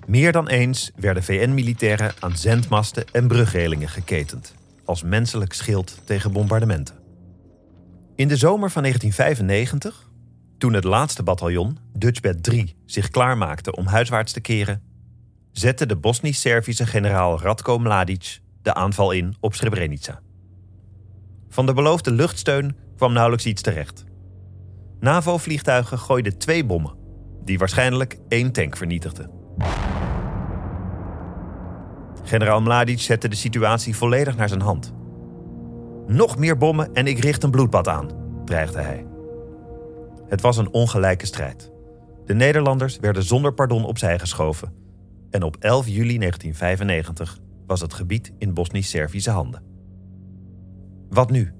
Meer 0.06 0.32
dan 0.32 0.48
eens 0.48 0.90
werden 0.96 1.22
VN-militairen 1.22 2.12
aan 2.20 2.36
zendmasten 2.36 3.04
en 3.12 3.28
brugrelingen 3.28 3.88
geketend, 3.88 4.54
als 4.84 5.02
menselijk 5.02 5.52
schild 5.52 6.00
tegen 6.04 6.32
bombardementen. 6.32 7.01
In 8.14 8.28
de 8.28 8.36
zomer 8.36 8.70
van 8.70 8.82
1995, 8.82 10.10
toen 10.58 10.72
het 10.72 10.84
laatste 10.84 11.22
bataljon, 11.22 11.78
Dutchbed 11.92 12.42
3, 12.42 12.76
zich 12.86 13.08
klaarmaakte 13.08 13.76
om 13.76 13.86
huiswaarts 13.86 14.32
te 14.32 14.40
keren, 14.40 14.82
zette 15.52 15.86
de 15.86 15.96
Bosnisch-Servische 15.96 16.86
generaal 16.86 17.40
Radko 17.40 17.78
Mladic 17.78 18.40
de 18.62 18.74
aanval 18.74 19.10
in 19.10 19.36
op 19.40 19.54
Srebrenica. 19.54 20.20
Van 21.48 21.66
de 21.66 21.74
beloofde 21.74 22.10
luchtsteun 22.10 22.76
kwam 22.96 23.12
nauwelijks 23.12 23.46
iets 23.46 23.62
terecht. 23.62 24.04
NAVO-vliegtuigen 25.00 25.98
gooiden 25.98 26.38
twee 26.38 26.64
bommen, 26.64 26.94
die 27.44 27.58
waarschijnlijk 27.58 28.18
één 28.28 28.52
tank 28.52 28.76
vernietigden. 28.76 29.30
Generaal 32.22 32.60
Mladic 32.60 33.00
zette 33.00 33.28
de 33.28 33.36
situatie 33.36 33.96
volledig 33.96 34.36
naar 34.36 34.48
zijn 34.48 34.60
hand. 34.60 34.92
Nog 36.06 36.38
meer 36.38 36.56
bommen 36.56 36.94
en 36.94 37.06
ik 37.06 37.18
richt 37.18 37.42
een 37.42 37.50
bloedbad 37.50 37.88
aan, 37.88 38.08
dreigde 38.44 38.80
hij. 38.80 39.06
Het 40.28 40.40
was 40.40 40.56
een 40.56 40.72
ongelijke 40.72 41.26
strijd. 41.26 41.72
De 42.24 42.34
Nederlanders 42.34 42.98
werden 42.98 43.22
zonder 43.22 43.54
pardon 43.54 43.84
opzij 43.84 44.18
geschoven. 44.18 44.72
En 45.30 45.42
op 45.42 45.56
11 45.56 45.86
juli 45.86 46.18
1995 46.18 47.38
was 47.66 47.80
het 47.80 47.94
gebied 47.94 48.32
in 48.38 48.54
Bosnisch-Servische 48.54 49.30
handen. 49.30 49.62
Wat 51.08 51.30
nu? 51.30 51.52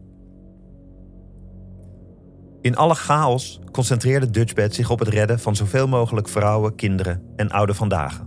In 2.61 2.77
alle 2.77 2.95
chaos 2.95 3.61
concentreerde 3.73 4.31
Dutchbed 4.31 4.75
zich 4.75 4.91
op 4.91 4.99
het 4.99 5.09
redden 5.09 5.39
van 5.39 5.57
zoveel 5.57 5.89
mogelijk 5.89 6.29
vrouwen, 6.29 6.75
kinderen 6.75 7.23
en 7.37 7.51
ouden 7.51 7.75
vandaag. 7.75 8.23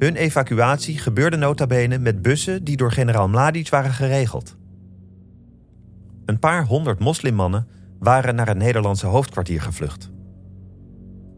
Hun 0.00 0.16
evacuatie 0.16 0.98
gebeurde 0.98 1.36
nota 1.36 1.66
bene 1.66 1.98
met 1.98 2.22
bussen 2.22 2.64
die 2.64 2.76
door 2.76 2.92
generaal 2.92 3.28
Mladic 3.28 3.68
waren 3.68 3.92
geregeld. 3.92 4.56
Een 6.24 6.38
paar 6.38 6.66
honderd 6.66 6.98
moslimmannen 6.98 7.68
waren 7.98 8.34
naar 8.34 8.46
het 8.46 8.56
Nederlandse 8.56 9.06
hoofdkwartier 9.06 9.60
gevlucht. 9.60 10.10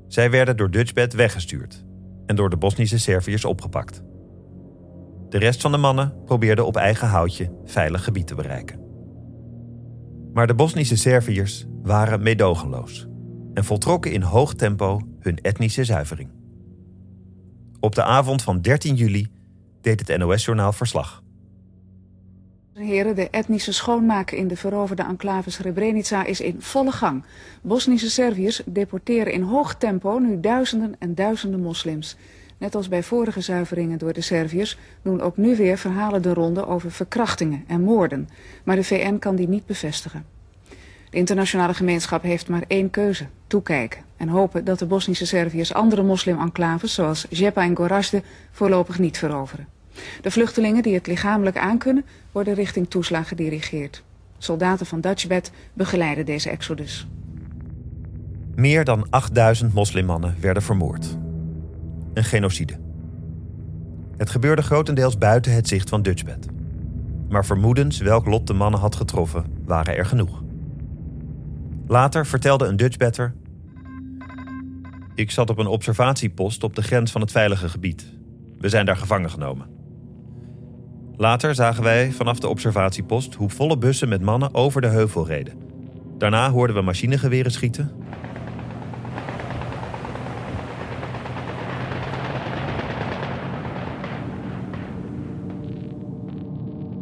Zij 0.09 0.31
werden 0.31 0.57
door 0.57 0.71
Dutchbed 0.71 1.13
weggestuurd 1.13 1.85
en 2.27 2.37
door 2.37 2.51
de 2.51 2.57
Bosnische 2.57 2.99
Serviërs 2.99 3.45
opgepakt. 3.45 4.03
De 5.29 5.39
rest 5.39 5.61
van 5.61 5.73
de 5.73 5.79
mannen 5.79 6.25
probeerde 6.25 6.65
op 6.65 6.77
eigen 6.77 7.09
houtje 7.09 7.53
veilig 7.65 8.05
gebied 8.05 8.27
te 8.27 8.35
bereiken. 8.35 8.81
Maar 10.33 10.47
de 10.47 10.55
Bosnische 10.55 10.97
Serviërs 10.97 11.67
waren 11.83 12.23
meedogenloos 12.23 13.07
en 13.55 13.65
voltrokken 13.65 14.13
in 14.13 14.23
hoog 14.23 14.55
tempo 14.55 15.01
hun 15.21 15.37
etnische 15.37 15.85
zuivering. 15.85 16.42
Op 17.83 17.95
de 17.95 18.03
avond 18.03 18.43
van 18.43 18.61
13 18.61 18.95
juli 18.95 19.29
deed 19.81 20.09
het 20.09 20.19
NOS-journaal 20.19 20.73
verslag. 20.73 21.23
Heren, 22.73 23.15
de 23.15 23.31
etnische 23.31 23.73
schoonmaken 23.73 24.37
in 24.37 24.49
de 24.49 24.57
veroverde 24.57 25.03
enclave 25.03 25.51
Srebrenica 25.51 26.25
is 26.25 26.41
in 26.41 26.57
volle 26.59 26.93
gang. 26.93 27.25
Bosnische 27.63 28.11
Serviërs 28.11 28.63
deporteren 28.67 29.33
in 29.33 29.43
hoog 29.43 29.75
tempo 29.75 30.19
nu 30.19 30.41
duizenden 30.41 30.95
en 30.99 31.15
duizenden 31.15 31.61
moslims. 31.61 32.17
Net 32.59 32.75
als 32.75 32.89
bij 32.89 33.03
vorige 33.03 33.41
zuiveringen 33.41 33.99
door 33.99 34.13
de 34.13 34.21
Serviërs 34.21 34.79
doen 35.03 35.21
ook 35.21 35.37
nu 35.37 35.57
weer 35.57 35.79
verhalen 35.79 36.23
de 36.23 36.35
ronde 36.35 36.67
over 36.67 36.91
verkrachtingen 36.91 37.65
en 37.67 37.83
moorden. 37.83 38.29
Maar 38.65 38.77
de 38.77 38.85
VN 38.85 39.19
kan 39.19 39.37
die 39.37 39.49
niet 39.49 39.67
bevestigen. 39.67 40.32
De 41.13 41.19
internationale 41.19 41.75
gemeenschap 41.75 42.23
heeft 42.23 42.49
maar 42.49 42.65
één 42.67 42.91
keuze: 42.91 43.27
toekijken 43.47 44.01
en 44.17 44.29
hopen 44.29 44.65
dat 44.65 44.79
de 44.79 44.87
Bosnische 44.87 45.27
Serviërs 45.27 45.75
andere 45.75 46.03
moslim-enclaves 46.03 46.95
zoals 46.95 47.27
Jepa 47.31 47.63
en 47.63 47.77
Gorazde 47.77 48.23
voorlopig 48.51 48.99
niet 48.99 49.19
veroveren. 49.19 49.67
De 50.21 50.31
vluchtelingen 50.31 50.83
die 50.83 50.95
het 50.95 51.07
lichamelijk 51.07 51.57
aankunnen 51.59 52.05
worden 52.33 52.55
richting 52.55 52.91
Tuzla 52.91 53.23
gedirigeerd. 53.23 54.03
Soldaten 54.39 54.87
van 54.87 55.01
Dutchbed 55.01 55.53
begeleiden 55.73 56.27
deze 56.27 56.51
exodus. 56.51 57.07
Meer 58.55 58.85
dan 58.85 59.07
8000 59.11 59.75
moslimmannen 59.75 60.37
werden 60.41 60.63
vermoord. 60.63 61.17
Een 62.15 62.25
genocide. 62.25 62.79
Het 64.17 64.31
gebeurde 64.31 64.63
grotendeels 64.63 65.19
buiten 65.19 65.53
het 65.53 65.69
zicht 65.69 65.89
van 65.89 66.03
Dutchbed. 66.03 66.47
Maar 67.29 67.45
vermoedens 67.45 67.99
welk 67.99 68.27
lot 68.27 68.47
de 68.47 68.55
mannen 68.55 68.81
had 68.81 68.97
getroffen, 68.97 69.45
waren 69.65 69.97
er 69.97 70.07
genoeg. 70.07 70.43
Later 71.87 72.27
vertelde 72.27 72.67
een 72.67 72.77
Dutchbetter... 72.77 73.35
Ik 75.15 75.31
zat 75.31 75.51
op 75.51 75.59
een 75.59 75.67
observatiepost 75.67 76.65
op 76.65 76.75
de 76.75 76.83
grens 76.83 77.11
van 77.11 77.21
het 77.21 77.31
veilige 77.31 77.69
gebied. 77.69 78.13
We 78.59 78.69
zijn 78.69 78.87
daar 78.87 78.97
gevangen 78.97 79.31
genomen. 79.31 79.67
Later 81.17 81.55
zagen 81.55 81.83
wij 81.83 82.13
vanaf 82.13 82.39
de 82.39 82.49
observatiepost 82.49 83.35
hoe 83.35 83.51
volle 83.51 83.79
bussen 83.79 84.09
met 84.09 84.23
mannen 84.23 84.55
over 84.55 84.81
de 84.81 84.87
heuvel 84.87 85.27
reden. 85.27 85.55
Daarna 86.19 86.51
hoorden 86.51 86.77
we 86.77 86.83
machinegeweren 86.83 87.53
schieten. 87.53 87.93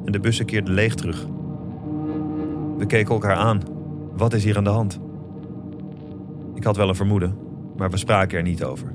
En 0.05 0.13
de 0.13 0.21
bussen 0.21 0.47
keerden 0.47 0.75
leeg 0.75 0.95
terug. 0.95 1.27
We 2.79 2.87
keken 2.87 3.13
elkaar 3.13 3.37
aan. 3.37 3.80
Wat 4.21 4.33
is 4.33 4.45
hier 4.45 4.57
aan 4.57 4.65
de 4.65 4.71
hand? 4.71 5.01
Ik 6.55 6.65
had 6.65 6.77
wel 6.77 6.89
een 6.89 6.95
vermoeden, 6.95 7.39
maar 7.77 7.91
we 7.91 7.97
spraken 7.97 8.37
er 8.37 8.43
niet 8.43 8.65
over. 8.65 8.95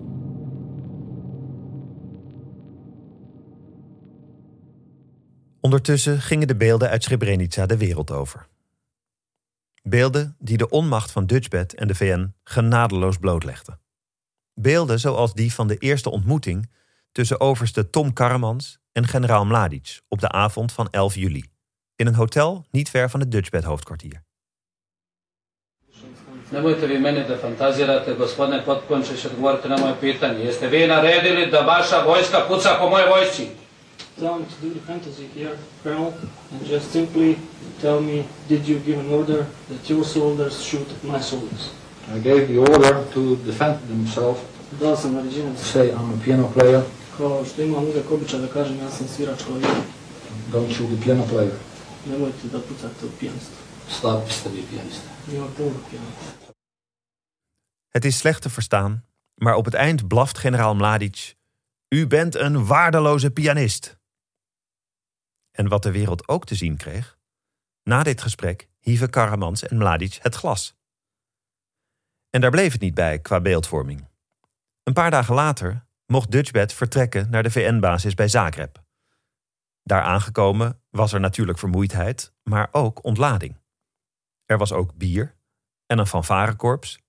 Ondertussen 5.59 6.21
gingen 6.21 6.47
de 6.47 6.55
beelden 6.55 6.89
uit 6.89 7.03
Srebrenica 7.03 7.65
de 7.65 7.77
wereld 7.77 8.11
over. 8.11 8.47
Beelden 9.83 10.35
die 10.39 10.57
de 10.57 10.69
onmacht 10.69 11.11
van 11.11 11.25
Dutchbed 11.25 11.73
en 11.73 11.87
de 11.87 11.95
VN 11.95 12.33
genadeloos 12.43 13.17
blootlegden. 13.17 13.79
Beelden 14.53 14.99
zoals 14.99 15.33
die 15.33 15.53
van 15.53 15.67
de 15.67 15.77
eerste 15.77 16.09
ontmoeting 16.09 16.71
tussen 17.11 17.39
overste 17.39 17.89
Tom 17.89 18.13
Karremans 18.13 18.79
en 18.91 19.07
generaal 19.07 19.45
Mladic 19.45 20.01
op 20.07 20.19
de 20.19 20.29
avond 20.29 20.71
van 20.71 20.89
11 20.89 21.15
juli. 21.15 21.45
In 21.95 22.07
een 22.07 22.15
hotel 22.15 22.65
niet 22.71 22.89
ver 22.89 23.09
van 23.09 23.19
het 23.19 23.31
Dutchbed 23.31 23.63
hoofdkwartier. 23.63 24.24
Nemojte 26.55 26.87
vi 26.87 26.99
mene 26.99 27.23
da 27.23 27.37
fantazirate, 27.37 28.13
gospodine 28.13 28.61
potkončić, 28.65 29.25
odgovorite 29.25 29.69
na 29.69 29.77
moje 29.77 29.93
pitanje. 30.01 30.45
Jeste 30.45 30.67
vi 30.67 30.87
naredili 30.87 31.51
da 31.51 31.59
vaša 31.59 32.03
vojska 32.05 32.39
puca 32.47 32.69
po 32.79 32.89
mojoj 32.89 33.09
vojsci? 33.09 33.47
Down 34.17 34.43
to 34.43 34.55
do 34.61 34.69
the 34.73 34.79
fantasy 34.87 35.27
here, 35.35 35.57
Colonel, 35.83 36.13
and 36.51 36.69
just 36.71 36.91
simply 36.91 37.35
tell 37.81 37.99
me, 37.99 38.23
did 38.49 38.61
you 38.67 38.79
give 38.85 38.99
an 38.99 39.13
order 39.13 39.45
that 39.69 39.89
your 39.89 40.05
soldiers 40.05 40.63
shoot 40.63 40.87
at 40.95 41.03
my 41.03 41.21
soldiers? 41.21 41.63
I 42.15 42.19
gave 42.19 42.47
the 42.47 42.59
order 42.59 42.95
to 43.13 43.35
defend 43.45 43.75
themselves. 43.87 44.39
Dao 44.79 44.95
sam 44.95 45.13
naređenje 45.13 45.51
Say 45.73 45.91
I'm 45.91 46.13
a 46.13 46.23
piano 46.25 46.49
player, 46.55 46.81
kao 47.17 47.45
što 47.45 47.61
imam 47.61 47.83
uvijek 47.83 48.11
običaj 48.11 48.39
da 48.39 48.47
kažem 48.47 48.79
ja 48.79 48.89
sam 48.89 49.07
svirač 49.07 49.43
klavira. 49.43 49.81
don't 50.51 50.73
shoot 50.75 50.89
the 50.89 51.05
piano 51.05 51.23
player. 51.33 51.55
Nemojte 52.05 52.47
da 52.51 52.59
pucate 52.59 53.05
u 53.05 53.09
pijanstvo. 53.19 53.55
Stop 53.89 54.31
ste 54.31 54.49
vi 54.49 54.63
pianist. 54.71 55.01
Ima 55.33 55.45
puno 55.57 55.71
pijanista. 55.89 56.44
Het 57.95 58.05
is 58.05 58.17
slecht 58.17 58.41
te 58.41 58.49
verstaan, 58.49 59.05
maar 59.35 59.55
op 59.55 59.65
het 59.65 59.73
eind 59.73 60.07
blaft 60.07 60.37
generaal 60.37 60.75
Mladic: 60.75 61.35
U 61.87 62.07
bent 62.07 62.35
een 62.35 62.65
waardeloze 62.65 63.31
pianist. 63.31 63.97
En 65.51 65.67
wat 65.67 65.83
de 65.83 65.91
wereld 65.91 66.27
ook 66.27 66.45
te 66.45 66.55
zien 66.55 66.77
kreeg, 66.77 67.17
na 67.83 68.03
dit 68.03 68.21
gesprek 68.21 68.69
hieven 68.79 69.09
Karamans 69.09 69.63
en 69.63 69.77
Mladic 69.77 70.13
het 70.21 70.35
glas. 70.35 70.75
En 72.29 72.41
daar 72.41 72.51
bleef 72.51 72.71
het 72.71 72.81
niet 72.81 72.93
bij 72.93 73.19
qua 73.19 73.41
beeldvorming. 73.41 74.07
Een 74.83 74.93
paar 74.93 75.11
dagen 75.11 75.35
later 75.35 75.85
mocht 76.05 76.31
Dutchbed 76.31 76.73
vertrekken 76.73 77.29
naar 77.29 77.43
de 77.43 77.51
VN-basis 77.51 78.13
bij 78.13 78.27
Zagreb. 78.27 78.83
Daar 79.83 80.01
aangekomen 80.01 80.81
was 80.89 81.13
er 81.13 81.19
natuurlijk 81.19 81.59
vermoeidheid, 81.59 82.33
maar 82.43 82.69
ook 82.71 83.03
ontlading. 83.03 83.57
Er 84.45 84.57
was 84.57 84.71
ook 84.71 84.95
bier 84.95 85.35
en 85.85 85.97
een 85.97 86.07
fanfarekorps. 86.07 87.03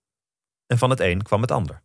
En 0.66 0.78
van 0.78 0.90
het 0.90 1.00
een 1.00 1.22
kwam 1.22 1.40
het 1.40 1.50
ander. 1.50 1.82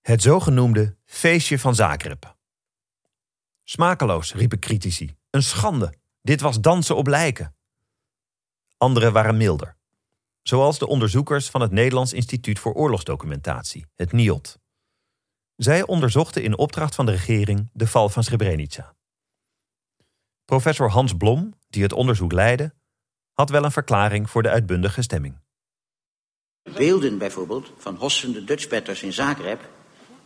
Het 0.00 0.22
zogenoemde 0.22 0.96
feestje 1.04 1.58
van 1.58 1.74
Zagreb. 1.74 2.36
Smakeloos, 3.64 4.34
riepen 4.34 4.58
critici. 4.58 5.16
Een 5.30 5.42
schande. 5.42 5.94
Dit 6.22 6.40
was 6.40 6.60
dansen 6.60 6.96
op 6.96 7.06
lijken. 7.06 7.56
Anderen 8.76 9.12
waren 9.12 9.36
milder. 9.36 9.78
Zoals 10.42 10.78
de 10.78 10.86
onderzoekers 10.86 11.50
van 11.50 11.60
het 11.60 11.70
Nederlands 11.70 12.12
Instituut 12.12 12.58
voor 12.58 12.72
Oorlogsdocumentatie, 12.72 13.86
het 13.94 14.12
NIOD. 14.12 14.58
Zij 15.56 15.86
onderzochten 15.86 16.42
in 16.42 16.58
opdracht 16.58 16.94
van 16.94 17.06
de 17.06 17.12
regering 17.12 17.70
de 17.72 17.86
val 17.86 18.08
van 18.08 18.24
Srebrenica. 18.24 18.94
Professor 20.44 20.90
Hans 20.90 21.16
Blom, 21.16 21.54
die 21.68 21.82
het 21.82 21.92
onderzoek 21.92 22.32
leidde, 22.32 22.74
had 23.32 23.50
wel 23.50 23.64
een 23.64 23.72
verklaring 23.72 24.30
voor 24.30 24.42
de 24.42 24.48
uitbundige 24.48 25.02
stemming. 25.02 25.38
Beelden 26.62 27.18
bijvoorbeeld 27.18 27.72
van 27.76 27.94
hossende 27.94 28.44
Dutchbatters 28.44 29.02
in 29.02 29.12
Zagreb 29.12 29.68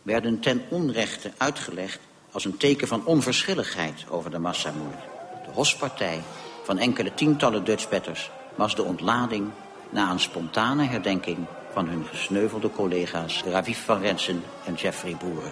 werden 0.01 0.39
ten 0.39 0.61
onrechte 0.69 1.31
uitgelegd 1.37 1.99
als 2.31 2.45
een 2.45 2.57
teken 2.57 2.87
van 2.87 3.05
onverschilligheid 3.05 4.05
over 4.09 4.31
de 4.31 4.39
massamoord. 4.39 5.01
De 5.45 5.51
hospartij 5.51 6.21
van 6.63 6.77
enkele 6.77 7.13
tientallen 7.13 7.63
Dutchbatters 7.63 8.31
was 8.55 8.75
de 8.75 8.83
ontlading 8.83 9.51
na 9.95 10.11
een 10.11 10.19
spontane 10.19 10.83
herdenking 10.83 11.37
van 11.71 11.87
hun 11.87 12.05
gesneuvelde 12.05 12.71
collega's 12.71 13.43
Raviv 13.43 13.77
van 13.77 14.01
Rensen 14.01 14.43
en 14.65 14.73
Jeffrey 14.73 15.15
Boeren. 15.19 15.51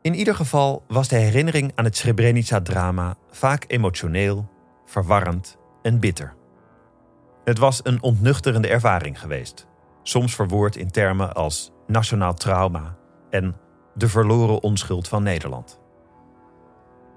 In 0.00 0.14
ieder 0.14 0.34
geval 0.34 0.82
was 0.88 1.08
de 1.08 1.16
herinnering 1.16 1.72
aan 1.74 1.84
het 1.84 1.96
Srebrenica-drama 1.96 3.16
vaak 3.30 3.64
emotioneel, 3.66 4.48
verwarrend 4.84 5.56
en 5.82 6.00
bitter. 6.00 6.40
Het 7.44 7.58
was 7.58 7.80
een 7.82 8.02
ontnuchterende 8.02 8.68
ervaring 8.68 9.20
geweest, 9.20 9.66
soms 10.02 10.34
verwoord 10.34 10.76
in 10.76 10.90
termen 10.90 11.34
als 11.34 11.72
nationaal 11.86 12.34
trauma 12.34 12.96
en 13.30 13.56
de 13.94 14.08
verloren 14.08 14.62
onschuld 14.62 15.08
van 15.08 15.22
Nederland. 15.22 15.80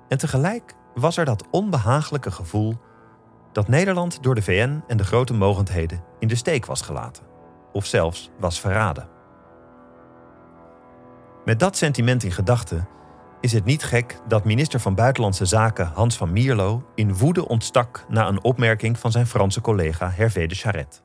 En 0.07 0.17
tegelijk 0.17 0.75
was 0.95 1.17
er 1.17 1.25
dat 1.25 1.47
onbehagelijke 1.51 2.31
gevoel 2.31 2.77
dat 3.51 3.67
Nederland 3.67 4.23
door 4.23 4.35
de 4.35 4.41
VN 4.41 4.83
en 4.87 4.97
de 4.97 5.03
grote 5.03 5.33
mogendheden 5.33 6.03
in 6.19 6.27
de 6.27 6.35
steek 6.35 6.65
was 6.65 6.81
gelaten, 6.81 7.23
of 7.71 7.85
zelfs 7.85 8.29
was 8.39 8.59
verraden. 8.59 9.07
Met 11.45 11.59
dat 11.59 11.77
sentiment 11.77 12.23
in 12.23 12.31
gedachten 12.31 12.87
is 13.45 13.53
het 13.53 13.65
niet 13.65 13.83
gek 13.83 14.17
dat 14.27 14.43
minister 14.43 14.79
van 14.79 14.95
Buitenlandse 14.95 15.45
Zaken 15.45 15.91
Hans 15.93 16.17
van 16.17 16.31
Mierlo 16.33 16.83
in 16.95 17.17
woede 17.17 17.47
ontstak 17.47 18.05
na 18.09 18.27
een 18.27 18.43
opmerking 18.43 18.99
van 18.99 19.11
zijn 19.11 19.27
Franse 19.27 19.61
collega 19.61 20.11
Hervé 20.15 20.45
de 20.45 20.55
Charette. 20.55 20.97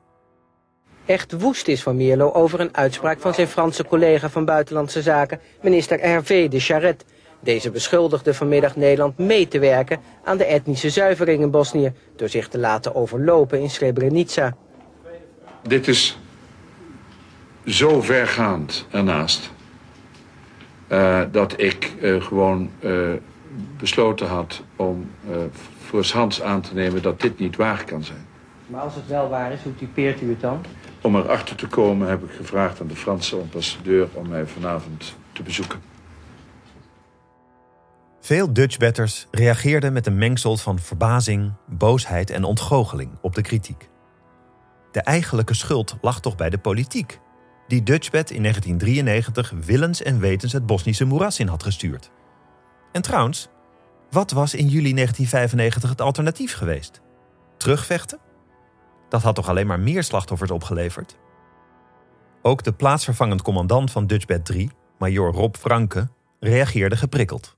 Echt 1.05 1.41
woest 1.41 1.67
is 1.67 1.83
van 1.83 1.95
Mierlo 1.95 2.31
over 2.31 2.59
een 2.59 2.77
uitspraak 2.77 3.19
van 3.19 3.33
zijn 3.33 3.47
Franse 3.47 3.85
collega 3.85 4.29
van 4.29 4.45
Buitenlandse 4.45 5.01
Zaken, 5.01 5.39
minister 5.61 5.99
Hervé 5.99 6.47
de 6.47 6.59
Charette. 6.59 7.05
Deze 7.39 7.71
beschuldigde 7.71 8.33
vanmiddag 8.33 8.75
Nederland 8.75 9.17
mee 9.17 9.47
te 9.47 9.59
werken 9.59 9.99
aan 10.23 10.37
de 10.37 10.45
etnische 10.45 10.89
zuivering 10.89 11.41
in 11.41 11.51
Bosnië, 11.51 11.93
door 12.15 12.29
zich 12.29 12.47
te 12.47 12.57
laten 12.57 12.95
overlopen 12.95 13.59
in 13.59 13.69
Srebrenica. 13.69 14.55
Dit 15.67 15.87
is 15.87 16.17
zo 17.65 18.01
vergaand 18.01 18.85
ernaast 18.91 19.51
uh, 20.91 21.21
dat 21.31 21.61
ik 21.61 21.93
uh, 22.01 22.21
gewoon 22.21 22.69
uh, 22.79 23.09
besloten 23.77 24.27
had 24.27 24.63
om 24.75 25.09
voor 25.85 26.05
Hans 26.13 26.41
aan 26.41 26.61
te 26.61 26.73
nemen 26.73 27.01
dat 27.01 27.21
dit 27.21 27.39
niet 27.39 27.55
waar 27.55 27.83
kan 27.83 28.03
zijn. 28.03 28.25
Maar 28.67 28.81
als 28.81 28.95
het 28.95 29.07
wel 29.07 29.29
waar 29.29 29.51
is, 29.51 29.63
hoe 29.63 29.75
typeert 29.75 30.21
u 30.21 30.29
het 30.29 30.41
dan? 30.41 30.61
Om 31.01 31.15
erachter 31.15 31.55
te 31.55 31.67
komen 31.67 32.07
heb 32.07 32.23
ik 32.23 32.31
gevraagd 32.31 32.81
aan 32.81 32.87
de 32.87 32.95
Franse 32.95 33.35
ambassadeur 33.35 34.07
om 34.13 34.27
mij 34.27 34.45
vanavond 34.45 35.15
te 35.31 35.43
bezoeken. 35.43 35.79
Veel 38.19 38.53
Dutchbatters 38.53 39.27
reageerden 39.31 39.93
met 39.93 40.07
een 40.07 40.17
mengsel 40.17 40.57
van 40.57 40.79
verbazing, 40.79 41.53
boosheid 41.67 42.29
en 42.29 42.43
ontgoocheling 42.43 43.11
op 43.21 43.35
de 43.35 43.41
kritiek. 43.41 43.89
De 44.91 45.01
eigenlijke 45.01 45.53
schuld 45.53 45.97
lag 46.01 46.21
toch 46.21 46.35
bij 46.35 46.49
de 46.49 46.57
politiek, 46.57 47.19
die 47.71 47.83
Dutchbat 47.83 48.29
in 48.29 48.41
1993 48.41 49.53
willens 49.65 50.01
en 50.01 50.19
wetens 50.19 50.51
het 50.51 50.65
Bosnische 50.65 51.05
moeras 51.05 51.39
in 51.39 51.47
had 51.47 51.63
gestuurd. 51.63 52.11
En 52.91 53.01
trouwens, 53.01 53.49
wat 54.09 54.31
was 54.31 54.53
in 54.53 54.67
juli 54.67 54.93
1995 54.93 55.89
het 55.89 56.01
alternatief 56.01 56.53
geweest? 56.53 57.01
Terugvechten? 57.57 58.19
Dat 59.09 59.21
had 59.21 59.35
toch 59.35 59.49
alleen 59.49 59.67
maar 59.67 59.79
meer 59.79 60.03
slachtoffers 60.03 60.51
opgeleverd? 60.51 61.17
Ook 62.41 62.63
de 62.63 62.73
plaatsvervangend 62.73 63.41
commandant 63.41 63.91
van 63.91 64.07
Dutchbat 64.07 64.45
3, 64.45 64.69
major 64.97 65.33
Rob 65.33 65.55
Franke, 65.55 66.07
reageerde 66.39 66.97
geprikkeld. 66.97 67.57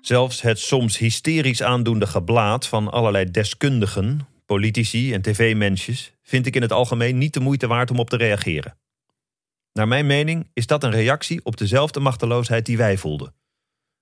Zelfs 0.00 0.42
het 0.42 0.58
soms 0.58 0.98
hysterisch 0.98 1.62
aandoende 1.62 2.06
geblaat 2.06 2.66
van 2.66 2.90
allerlei 2.90 3.30
deskundigen, 3.30 4.26
politici 4.46 5.12
en 5.12 5.22
tv-mensjes 5.22 6.14
vind 6.22 6.46
ik 6.46 6.56
in 6.56 6.62
het 6.62 6.72
algemeen 6.72 7.18
niet 7.18 7.34
de 7.34 7.40
moeite 7.40 7.66
waard 7.66 7.90
om 7.90 7.98
op 7.98 8.10
te 8.10 8.16
reageren. 8.16 8.78
Naar 9.72 9.88
mijn 9.88 10.06
mening 10.06 10.50
is 10.52 10.66
dat 10.66 10.84
een 10.84 10.90
reactie 10.90 11.44
op 11.44 11.56
dezelfde 11.56 12.00
machteloosheid 12.00 12.66
die 12.66 12.76
wij 12.76 12.96
voelden. 12.96 13.34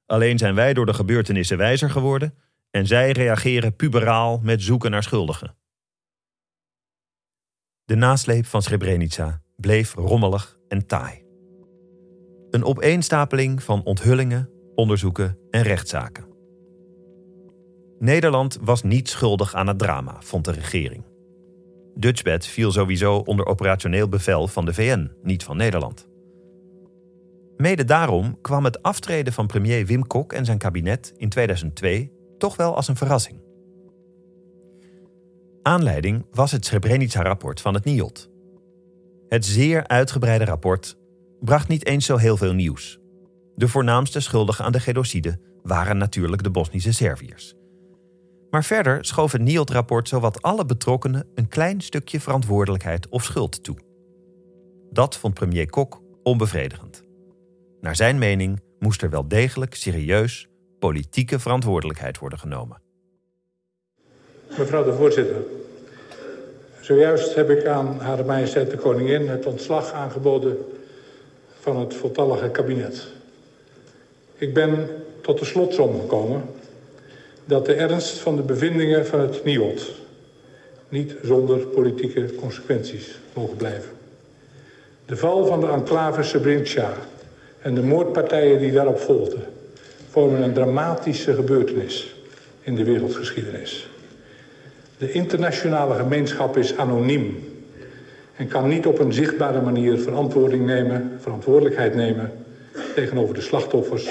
Alleen 0.07 0.38
zijn 0.38 0.54
wij 0.54 0.74
door 0.74 0.87
de 0.87 0.94
gebeurtenissen 0.94 1.57
wijzer 1.57 1.90
geworden 1.90 2.35
en 2.70 2.87
zij 2.87 3.11
reageren 3.11 3.76
puberaal 3.76 4.40
met 4.42 4.62
zoeken 4.62 4.90
naar 4.90 5.02
schuldigen. 5.02 5.57
De 7.85 7.94
nasleep 7.94 8.46
van 8.46 8.62
Srebrenica 8.62 9.42
bleef 9.57 9.94
rommelig 9.94 10.59
en 10.68 10.87
taai. 10.87 11.22
Een 12.50 12.64
opeenstapeling 12.64 13.62
van 13.62 13.83
onthullingen, 13.85 14.50
onderzoeken 14.74 15.38
en 15.50 15.62
rechtszaken. 15.62 16.34
Nederland 18.05 18.59
was 18.61 18.83
niet 18.83 19.09
schuldig 19.09 19.55
aan 19.55 19.67
het 19.67 19.79
drama, 19.79 20.17
vond 20.21 20.45
de 20.45 20.51
regering. 20.51 21.05
Dutchbed 21.95 22.47
viel 22.47 22.73
sowieso 22.73 23.17
onder 23.17 23.47
operationeel 23.47 24.09
bevel 24.09 24.49
van 24.49 24.64
de 24.64 24.75
VN, 24.75 25.11
niet 25.23 25.45
van 25.45 25.57
Nederland. 25.57 26.09
Mede 27.57 27.85
daarom 27.85 28.40
kwam 28.40 28.64
het 28.64 28.83
aftreden 28.83 29.33
van 29.33 29.47
premier 29.47 29.87
Wim 29.87 30.07
Kok 30.07 30.33
en 30.33 30.45
zijn 30.45 30.59
kabinet 30.59 31.12
in 31.17 31.29
2002 31.29 32.12
toch 32.38 32.57
wel 32.57 32.77
als 32.77 32.88
een 32.88 32.97
verrassing. 32.97 33.40
Aanleiding 35.62 36.27
was 36.31 36.53
het 36.53 36.64
Srebrenica-rapport 36.64 37.61
van 37.61 37.75
het 37.75 37.85
NIOD. 37.85 38.31
Het 39.29 39.45
zeer 39.45 39.87
uitgebreide 39.87 40.45
rapport 40.45 40.97
bracht 41.40 41.69
niet 41.69 41.87
eens 41.87 42.07
zo 42.07 42.17
heel 42.17 42.37
veel 42.37 42.55
nieuws. 42.55 42.99
De 43.55 43.69
voornaamste 43.69 44.21
schuldigen 44.21 44.64
aan 44.64 44.73
de 44.73 44.81
genocide 44.81 45.40
waren 45.62 45.97
natuurlijk 45.97 46.43
de 46.43 46.51
Bosnische 46.51 46.93
Serviërs. 46.93 47.55
Maar 48.55 48.64
verder 48.64 49.05
schoof 49.05 49.33
het 49.33 49.43
NIOD-rapport 49.43 50.09
zowat 50.09 50.43
alle 50.43 50.64
betrokkenen 50.64 51.27
een 51.35 51.49
klein 51.49 51.81
stukje 51.81 52.21
verantwoordelijkheid 52.21 53.09
of 53.09 53.25
schuld 53.25 53.64
toe. 53.64 53.77
Dat 54.90 55.17
vond 55.17 55.35
premier 55.35 55.71
Kok 55.71 56.03
onbevredigend. 56.23 57.03
Naar 57.81 57.97
zijn 57.97 58.19
mening 58.19 58.61
moest 58.79 59.03
er 59.03 59.11
wel 59.11 59.29
degelijk 59.29 59.75
serieus 59.75 60.49
politieke 60.79 61.38
verantwoordelijkheid 61.38 62.19
worden 62.19 62.38
genomen. 62.38 62.83
Mevrouw 64.59 64.85
de 64.85 64.93
voorzitter, 64.93 65.43
zojuist 66.81 67.35
heb 67.35 67.51
ik 67.51 67.67
aan 67.67 68.01
Hare 68.01 68.25
Majesteit 68.25 68.71
de 68.71 68.77
Koningin 68.77 69.29
het 69.29 69.47
ontslag 69.47 69.93
aangeboden 69.93 70.57
van 71.61 71.77
het 71.77 71.95
voltallige 71.95 72.51
kabinet. 72.51 73.07
Ik 74.37 74.55
ben 74.55 74.88
tot 75.23 75.38
de 75.38 75.45
slotsom 75.45 76.01
gekomen 76.01 76.43
dat 77.44 77.66
de 77.66 77.74
ernst 77.74 78.18
van 78.18 78.37
de 78.37 78.42
bevindingen 78.42 79.07
van 79.07 79.20
het 79.20 79.44
NIOD 79.44 79.92
niet 80.88 81.14
zonder 81.22 81.59
politieke 81.59 82.35
consequenties 82.35 83.18
mogen 83.33 83.57
blijven. 83.57 83.90
De 85.07 85.16
val 85.16 85.46
van 85.46 85.61
de 85.61 85.66
enclave 85.66 86.22
Srebrenica 86.22 86.92
en 87.61 87.74
de 87.74 87.83
moordpartijen 87.83 88.59
die 88.59 88.72
daarop 88.72 88.98
volgden 88.98 89.42
vormen 90.11 90.42
een 90.42 90.52
dramatische 90.52 91.35
gebeurtenis 91.35 92.14
in 92.61 92.74
de 92.74 92.85
wereldgeschiedenis. 92.85 93.88
De 94.98 95.12
internationale 95.12 95.94
gemeenschap 95.94 96.57
is 96.57 96.76
anoniem 96.76 97.52
en 98.37 98.48
kan 98.48 98.68
niet 98.68 98.87
op 98.87 98.98
een 98.98 99.12
zichtbare 99.12 99.61
manier 99.61 99.98
verantwoording 99.98 100.66
nemen, 100.66 101.18
verantwoordelijkheid 101.20 101.94
nemen 101.94 102.33
tegenover 102.94 103.35
de 103.35 103.40
slachtoffers 103.40 104.09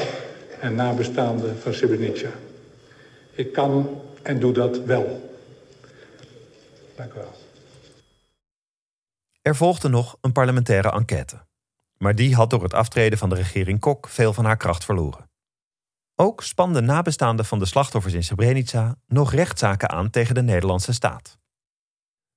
en 0.60 0.76
nabestaanden 0.76 1.56
van 1.60 1.74
Srebrenica. 1.74 2.30
Ik 3.36 3.54
kan 3.54 4.02
en 4.24 4.39
doe 4.39 4.54
dat 4.54 4.78
wel. 4.78 5.32
Dank 6.96 7.13
u 7.13 7.15
wel. 7.15 7.34
Er 9.41 9.56
volgde 9.56 9.89
nog 9.89 10.17
een 10.22 10.32
parlementaire 10.32 10.91
enquête. 10.91 11.46
Maar 11.98 12.15
die 12.15 12.36
had 12.36 12.50
door 12.50 12.63
het 12.63 12.74
aftreden 12.74 13.17
van 13.17 13.30
de 13.30 13.36
regering 13.36 13.80
Kok 13.80 14.08
veel 14.08 14.34
van 14.34 14.46
haar 14.46 14.58
kracht 14.58 14.86
verloren. 14.86 15.30
Ook 16.15 16.43
spanden 16.43 16.86
nabestaanden 16.86 17.46
van 17.46 17.60
de 17.60 17.65
slachtoffers 17.65 18.13
in 18.13 18.24
Srebrenica 18.24 18.96
nog 19.08 19.32
rechtszaken 19.34 19.89
aan 19.89 20.10
tegen 20.10 20.36
de 20.36 20.41
Nederlandse 20.41 20.93
staat. 20.93 21.38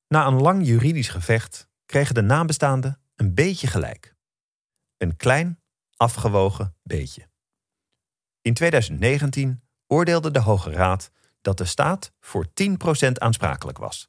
Na 0.08 0.26
een 0.26 0.40
lang 0.40 0.66
juridisch 0.66 1.08
gevecht 1.08 1.68
kregen 1.86 2.14
de 2.14 2.22
nabestaanden 2.22 3.00
een 3.14 3.34
beetje 3.34 3.66
gelijk. 3.66 4.14
Een 4.96 5.16
klein, 5.16 5.60
afgewogen 5.96 6.76
beetje. 6.82 7.28
In 8.40 8.54
2019 8.54 9.65
oordeelde 9.86 10.30
de 10.30 10.40
Hoge 10.40 10.70
Raad 10.70 11.10
dat 11.40 11.58
de 11.58 11.64
staat 11.64 12.12
voor 12.20 12.46
10% 12.46 13.12
aansprakelijk 13.12 13.78
was. 13.78 14.08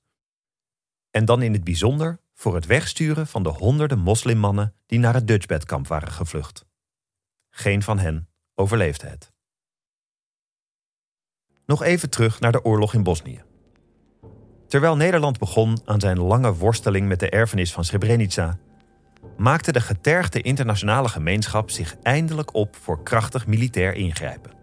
En 1.12 1.26
dan 1.26 1.42
in 1.42 1.54
het 1.54 1.64
bijzonder 1.64 2.20
voor 2.34 2.56
het 2.56 2.66
wegsturen 2.66 3.28
van 3.28 3.44
de 3.44 3.50
honderden 3.50 4.00
moslimmannen 4.00 4.76
die 4.86 5.00
naar 5.00 5.14
het 5.14 5.28
Dutchbedkamp 5.28 5.88
waren 5.88 6.12
gevlucht. 6.12 6.66
Geen 7.50 7.84
van 7.84 8.00
hen 8.00 8.30
overleefde 8.56 9.08
het. 9.08 9.32
Nog 11.66 11.84
even 11.84 12.10
terug 12.10 12.40
naar 12.40 12.52
de 12.52 12.64
oorlog 12.64 12.94
in 12.94 13.04
Bosnië. 13.04 13.44
Terwijl 14.68 14.96
Nederland 14.96 15.40
begon 15.40 15.80
aan 15.86 16.00
zijn 16.00 16.20
lange 16.20 16.54
worsteling 16.54 17.08
met 17.08 17.20
de 17.20 17.30
erfenis 17.30 17.74
van 17.74 17.84
Srebrenica, 17.84 18.58
maakte 19.38 19.72
de 19.72 19.82
getergde 19.82 20.42
internationale 20.42 21.10
gemeenschap 21.10 21.70
zich 21.70 21.98
eindelijk 22.02 22.54
op 22.54 22.76
voor 22.76 23.04
krachtig 23.04 23.48
militair 23.48 23.94
ingrijpen. 23.94 24.57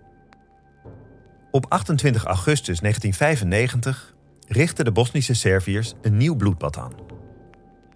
Op 1.54 1.66
28 1.68 2.24
augustus 2.24 2.80
1995 2.80 4.14
richtten 4.46 4.84
de 4.84 4.92
Bosnische 4.92 5.34
Serviërs 5.34 5.94
een 6.02 6.16
nieuw 6.16 6.36
bloedbad 6.36 6.78
aan. 6.78 6.92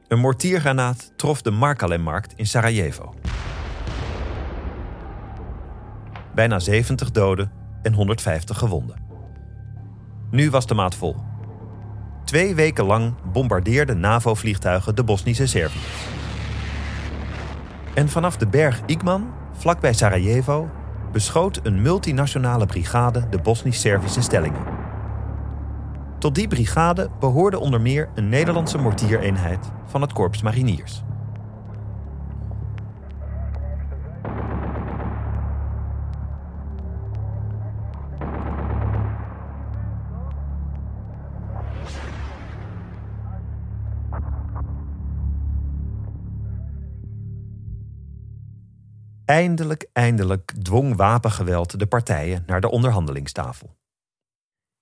Een 0.09 0.19
mortiergranaat 0.19 1.13
trof 1.17 1.43
de 1.43 1.51
Markalem-markt 1.51 2.33
in 2.37 2.47
Sarajevo. 2.47 3.15
Bijna 6.35 6.59
70 6.59 7.11
doden 7.11 7.53
en 7.83 7.93
150 7.93 8.59
gewonden. 8.59 8.97
Nu 10.31 10.51
was 10.51 10.67
de 10.67 10.75
maat 10.75 10.95
vol. 10.95 11.17
Twee 12.25 12.55
weken 12.55 12.85
lang 12.85 13.15
bombardeerden 13.33 14.01
NAVO-vliegtuigen 14.01 14.95
de 14.95 15.05
Bosnische 15.05 15.47
Serviërs. 15.47 16.07
En 17.95 18.09
vanaf 18.09 18.37
de 18.37 18.47
berg 18.47 18.81
Igman, 18.87 19.35
vlakbij 19.53 19.93
Sarajevo, 19.93 20.71
beschoot 21.19 21.61
een 21.63 21.83
multinationale 21.83 22.67
brigade 22.67 23.29
de 23.29 23.39
Bosnisch-Servische 23.39 24.23
stellingen. 24.23 24.61
Tot 26.19 26.35
die 26.35 26.49
brigade 26.49 27.11
behoorde 27.21 27.59
onder 27.59 27.81
meer 27.81 28.09
een 28.15 28.29
Nederlandse 28.29 28.79
mortiereenheid 28.79 29.71
van 29.87 30.01
het 30.01 30.13
Korps 30.13 30.43
Mariniers. 30.43 31.03
Eindelijk, 49.29 49.89
eindelijk 49.93 50.53
dwong 50.63 50.97
wapengeweld 50.97 51.79
de 51.79 51.87
partijen 51.87 52.43
naar 52.47 52.61
de 52.61 52.71
onderhandelingstafel. 52.71 53.77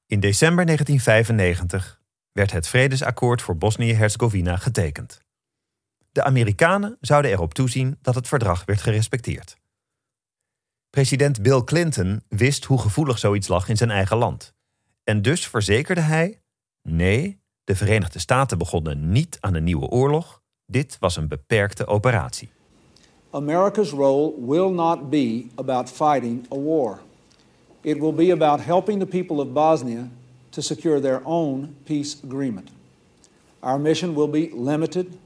In 0.06 0.20
december 0.20 0.64
1995 0.64 2.00
werd 2.32 2.52
het 2.52 2.68
Vredesakkoord 2.68 3.42
voor 3.42 3.56
Bosnië-Herzegovina 3.56 4.56
getekend. 4.56 5.20
De 6.12 6.22
Amerikanen 6.22 6.96
zouden 7.00 7.30
erop 7.30 7.54
toezien 7.54 7.98
dat 8.02 8.14
het 8.14 8.28
verdrag 8.28 8.64
werd 8.64 8.80
gerespecteerd. 8.80 9.56
President 10.90 11.42
Bill 11.42 11.64
Clinton 11.64 12.22
wist 12.28 12.64
hoe 12.64 12.80
gevoelig 12.80 13.18
zoiets 13.18 13.48
lag 13.48 13.68
in 13.68 13.76
zijn 13.76 13.90
eigen 13.90 14.16
land. 14.16 14.54
En 15.04 15.22
dus 15.22 15.46
verzekerde 15.46 16.00
hij: 16.00 16.42
nee, 16.82 17.40
de 17.64 17.76
Verenigde 17.76 18.18
Staten 18.18 18.58
begonnen 18.58 19.10
niet 19.10 19.36
aan 19.40 19.54
een 19.54 19.64
nieuwe 19.64 19.86
oorlog. 19.86 20.42
Dit 20.66 20.96
was 21.00 21.16
een 21.16 21.28
beperkte 21.28 21.86
operatie. 21.86 22.54
America's 23.36 23.92
role 23.92 24.32
will 24.32 24.70
not 24.70 25.10
be 25.10 25.50
about 25.58 25.90
fighting 25.90 26.48
a 26.50 26.56
war. 26.56 27.00
It 27.84 28.00
will 28.00 28.12
be 28.12 28.30
about 28.30 28.60
helping 28.60 28.98
the 28.98 29.04
people 29.04 29.42
of 29.42 29.52
Bosnia 29.52 30.08
to 30.52 30.62
secure 30.62 31.00
their 31.00 31.20
own 31.26 31.76
peace 31.84 32.22
agreement. 32.24 32.70
Our 33.62 33.78
mission 33.78 34.14
will 34.14 34.26
be 34.26 34.48
limited, 34.48 35.18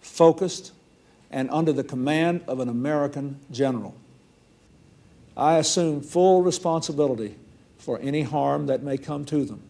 focused, 0.00 0.72
and 1.30 1.48
under 1.50 1.72
the 1.72 1.84
command 1.84 2.42
of 2.48 2.58
an 2.58 2.68
American 2.68 3.38
general. 3.52 3.94
I 5.36 5.58
assume 5.58 6.00
full 6.00 6.42
responsibility 6.42 7.36
for 7.78 8.00
any 8.00 8.22
harm 8.22 8.66
that 8.66 8.82
may 8.82 8.98
come 8.98 9.24
to 9.26 9.44
them. 9.44 9.62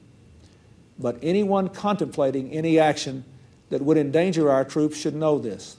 But 0.99 1.19
anyone 1.23 1.69
contemplating 1.69 2.51
any 2.51 2.79
action 2.79 3.25
that 3.69 3.83
would 3.83 3.99
endanger 3.99 4.51
our 4.51 4.65
troops 4.65 4.97
should 4.97 5.15
know 5.15 5.39
this. 5.39 5.77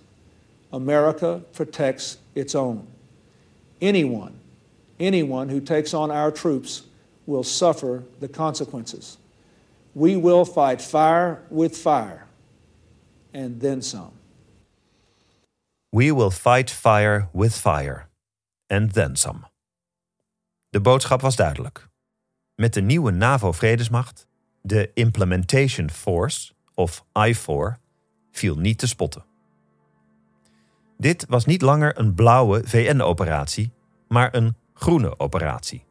America 0.71 1.41
protects 1.53 2.17
its 2.33 2.55
own. 2.55 2.87
Anyone, 3.81 4.33
anyone 4.99 5.49
who 5.49 5.59
takes 5.59 5.93
on 5.93 6.11
our 6.11 6.31
troops 6.31 6.83
will 7.25 7.43
suffer 7.43 8.03
the 8.19 8.27
consequences. 8.27 9.17
We 9.93 10.17
will 10.17 10.45
fight 10.45 10.81
fire 10.81 11.41
with 11.49 11.77
fire, 11.77 12.27
and 13.33 13.61
then 13.61 13.81
some. 13.81 14.11
We 15.91 16.11
will 16.11 16.31
fight 16.31 16.69
fire 16.69 17.29
with 17.31 17.55
fire, 17.55 18.09
and 18.67 18.93
then 18.93 19.15
some. 19.15 19.45
De 20.69 20.79
boodschap 20.79 21.21
was 21.21 21.35
duidelijk. 21.35 21.87
Met 22.55 22.73
de 22.73 22.81
nieuwe 22.81 23.11
NAVO-vredesmacht, 23.11 24.27
de 24.61 24.91
Implementation 24.93 25.89
Force, 25.89 26.53
of 26.73 27.05
I-4, 27.13 27.79
viel 28.31 28.55
niet 28.55 28.77
te 28.77 28.87
spotten. 28.87 29.25
Dit 30.97 31.25
was 31.29 31.45
niet 31.45 31.61
langer 31.61 31.99
een 31.99 32.13
blauwe 32.13 32.61
VN-operatie, 32.65 33.73
maar 34.07 34.35
een 34.35 34.55
groene 34.73 35.19
operatie. 35.19 35.85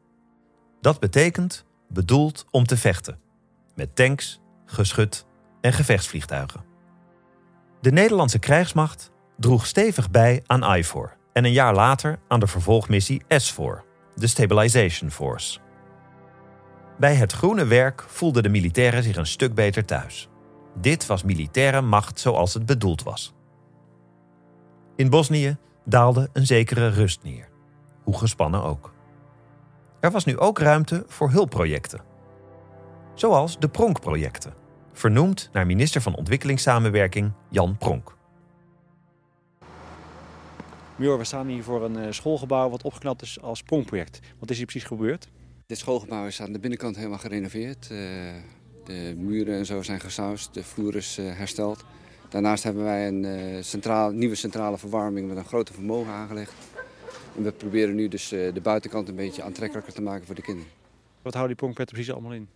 Dat 0.81 1.01
betekent 1.01 1.65
bedoeld 1.89 2.47
om 2.51 2.67
te 2.67 2.77
vechten, 2.77 3.19
met 3.75 3.97
tanks, 3.97 4.41
geschut 4.67 5.27
en 5.61 5.73
gevechtsvliegtuigen. 5.73 6.65
De 7.81 7.93
Nederlandse 7.93 8.39
krijgsmacht 8.39 9.11
droeg 9.39 9.67
stevig 9.67 10.11
bij 10.11 10.43
aan 10.47 10.77
I-4 10.77 11.23
en 11.33 11.45
een 11.45 11.53
jaar 11.53 11.75
later 11.75 12.19
aan 12.29 12.41
de 12.41 12.47
vervolgmissie 12.47 13.23
S-4, 13.29 13.85
de 14.15 14.27
Stabilization 14.27 15.11
Force. 15.11 15.59
Bij 16.99 17.15
het 17.15 17.33
groene 17.33 17.65
werk 17.65 18.05
voelden 18.07 18.43
de 18.43 18.49
militairen 18.49 19.03
zich 19.03 19.17
een 19.17 19.27
stuk 19.27 19.55
beter 19.55 19.85
thuis. 19.85 20.29
Dit 20.81 21.07
was 21.07 21.23
militaire 21.23 21.81
macht 21.81 22.21
zoals 22.21 22.55
het 22.55 22.67
bedoeld 22.67 23.03
was. 23.03 23.35
In 24.97 25.11
Bosnië 25.11 25.57
daalde 25.85 26.29
een 26.33 26.47
zekere 26.47 26.89
rust 26.89 27.23
neer, 27.23 27.49
hoe 28.03 28.19
gespannen 28.19 28.63
ook. 28.63 28.95
Er 30.01 30.11
was 30.11 30.25
nu 30.25 30.39
ook 30.39 30.59
ruimte 30.59 31.05
voor 31.07 31.31
hulpprojecten. 31.31 32.01
Zoals 33.15 33.59
de 33.59 33.69
Pronk-projecten, 33.69 34.55
vernoemd 34.93 35.49
naar 35.53 35.67
minister 35.67 36.01
van 36.01 36.17
Ontwikkelingssamenwerking 36.17 37.33
Jan 37.51 37.77
Pronk. 37.79 38.17
Muur, 40.97 41.19
we 41.19 41.25
staan 41.25 41.47
hier 41.47 41.63
voor 41.63 41.85
een 41.85 41.97
eh, 41.97 42.13
schoolgebouw 42.13 42.71
wat 42.71 42.83
opgeknapt 42.83 43.23
is 43.23 43.41
als 43.41 43.63
Pronkproject. 43.63 44.21
Wat 44.39 44.51
is 44.51 44.57
hier 44.57 44.67
precies 44.67 44.89
gebeurd? 44.89 45.29
Dit 45.67 45.79
schoolgebouw 45.79 46.27
is 46.27 46.41
aan 46.41 46.53
de 46.53 46.59
binnenkant 46.59 46.97
helemaal 46.97 47.19
gerenoveerd. 47.19 47.91
Eh, 47.91 47.99
de 48.85 49.15
muren 49.17 49.55
en 49.55 49.67
zo 49.67 49.83
zijn 49.83 50.01
gesausd, 50.01 50.55
de 50.55 50.63
vloer 50.63 50.97
is 50.97 51.19
eh, 51.19 51.37
hersteld. 51.37 51.85
Daarnaast 52.35 52.63
hebben 52.63 52.85
wij 52.85 53.09
een 53.09 53.65
centraal, 53.65 54.11
nieuwe 54.11 54.35
centrale 54.35 54.79
verwarming 54.79 55.29
met 55.29 55.37
een 55.37 55.45
groter 55.45 55.75
vermogen 55.75 56.13
aangelegd. 56.13 56.53
En 57.37 57.43
we 57.43 57.53
proberen 57.53 57.95
nu 57.95 58.09
dus 58.09 58.29
de 58.29 58.61
buitenkant 58.63 59.09
een 59.09 59.15
beetje 59.15 59.43
aantrekkelijker 59.43 59.93
te 59.93 60.03
maken 60.03 60.27
voor 60.27 60.35
de 60.35 60.43
kinderen. 60.43 60.71
Wat 61.23 61.35
houden 61.35 61.57
die 61.57 61.65
pronkpetten 61.65 61.95
precies 61.95 62.13
allemaal 62.13 62.33
in? 62.33 62.49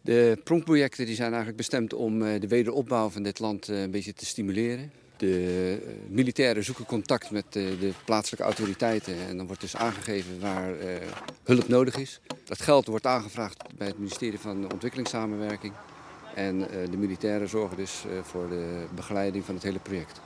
De 0.00 0.40
pronkprojecten 0.44 1.06
die 1.06 1.14
zijn 1.14 1.28
eigenlijk 1.28 1.56
bestemd 1.56 1.94
om 1.94 2.18
de 2.18 2.48
wederopbouw 2.48 3.08
van 3.08 3.22
dit 3.22 3.38
land 3.38 3.68
een 3.68 3.90
beetje 3.90 4.14
te 4.14 4.26
stimuleren. 4.26 4.92
De 5.16 5.78
militairen 6.08 6.64
zoeken 6.64 6.86
contact 6.86 7.30
met 7.30 7.52
de 7.52 7.92
plaatselijke 8.04 8.46
autoriteiten 8.46 9.14
en 9.28 9.36
dan 9.36 9.46
wordt 9.46 9.60
dus 9.60 9.76
aangegeven 9.76 10.40
waar 10.40 10.74
hulp 11.42 11.68
nodig 11.68 11.96
is. 11.96 12.20
Dat 12.44 12.60
geld 12.60 12.86
wordt 12.86 13.06
aangevraagd 13.06 13.62
bij 13.76 13.86
het 13.86 13.98
ministerie 13.98 14.38
van 14.38 14.72
Ontwikkelingssamenwerking. 14.72 15.72
En 16.38 16.58
de 16.90 16.96
militairen 16.96 17.48
zorgen 17.48 17.76
dus 17.76 18.04
voor 18.22 18.48
de 18.48 18.84
begeleiding 18.94 19.44
van 19.44 19.54
het 19.54 19.62
hele 19.62 19.78
project. 19.78 20.20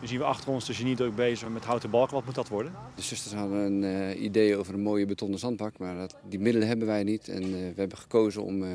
Nu 0.00 0.06
zien 0.06 0.18
we 0.18 0.24
achter 0.24 0.50
ons 0.50 0.66
de 0.66 0.74
geniedruk 0.74 1.14
bezig 1.14 1.48
met 1.48 1.64
houten 1.64 1.90
balken. 1.90 2.14
Wat 2.14 2.24
moet 2.24 2.34
dat 2.34 2.48
worden? 2.48 2.72
De 2.94 3.02
zusters 3.02 3.34
hadden 3.34 3.58
een 3.58 3.82
uh, 3.82 4.22
idee 4.22 4.56
over 4.56 4.74
een 4.74 4.80
mooie 4.80 5.06
betonnen 5.06 5.38
zandbak, 5.38 5.78
maar 5.78 5.96
dat, 5.96 6.16
die 6.28 6.38
middelen 6.38 6.68
hebben 6.68 6.86
wij 6.86 7.02
niet. 7.02 7.28
En 7.28 7.42
uh, 7.42 7.50
we 7.50 7.74
hebben 7.76 7.98
gekozen 7.98 8.42
om 8.42 8.62
uh, 8.62 8.68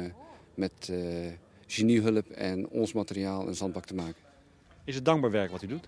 met 0.53 0.91
geniehulp 1.67 2.29
en 2.29 2.69
ons 2.69 2.93
materiaal 2.93 3.47
een 3.47 3.55
zandbak 3.55 3.85
te 3.85 3.95
maken. 3.95 4.21
Is 4.83 4.95
het 4.95 5.05
dankbaar 5.05 5.31
werk 5.31 5.51
wat 5.51 5.61
u 5.61 5.67
doet? 5.67 5.87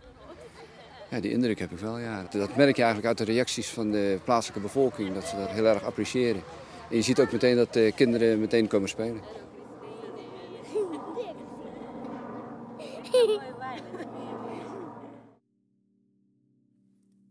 Ja, 1.09 1.19
die 1.19 1.31
indruk 1.31 1.59
heb 1.59 1.71
ik 1.71 1.79
wel, 1.79 1.99
ja. 1.99 2.27
Dat 2.31 2.55
merk 2.55 2.75
je 2.75 2.83
eigenlijk 2.83 3.05
uit 3.05 3.27
de 3.27 3.33
reacties 3.33 3.69
van 3.69 3.91
de 3.91 4.19
plaatselijke 4.23 4.61
bevolking, 4.61 5.13
dat 5.13 5.23
ze 5.23 5.35
dat 5.35 5.49
heel 5.49 5.65
erg 5.65 5.83
appreciëren. 5.83 6.41
En 6.89 6.95
je 6.95 7.01
ziet 7.01 7.19
ook 7.19 7.31
meteen 7.31 7.55
dat 7.55 7.73
de 7.73 7.91
kinderen 7.95 8.39
meteen 8.39 8.67
komen 8.67 8.89
spelen. 8.89 9.21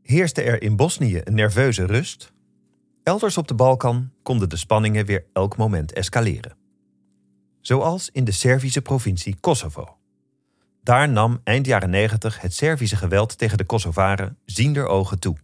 Heerste 0.03 0.43
er 0.43 0.63
in 0.63 0.77
Bosnië 0.77 1.21
een 1.25 1.35
nerveuze 1.35 1.87
rust? 1.87 2.33
Elders 3.03 3.39
op 3.39 3.49
de 3.49 3.55
Balkan 3.55 4.11
konden 4.23 4.49
de 4.49 4.57
spanningen 4.57 5.07
weer 5.07 5.25
elk 5.33 5.57
moment 5.57 5.93
escaleren. 5.93 6.57
Zoals 7.61 8.11
in 8.13 8.25
de 8.25 8.33
Servische 8.33 8.83
provincie 8.83 9.37
Kosovo. 9.41 9.97
Daar 10.83 11.09
nam 11.09 11.41
eind 11.45 11.67
jaren 11.67 11.91
90 11.91 12.41
het 12.41 12.55
Servische 12.55 12.97
geweld 12.97 13.39
tegen 13.39 13.59
de 13.59 13.65
Kosovaren 13.65 14.39
ziender 14.45 14.87
ogen 14.87 15.19
toe. 15.19 15.37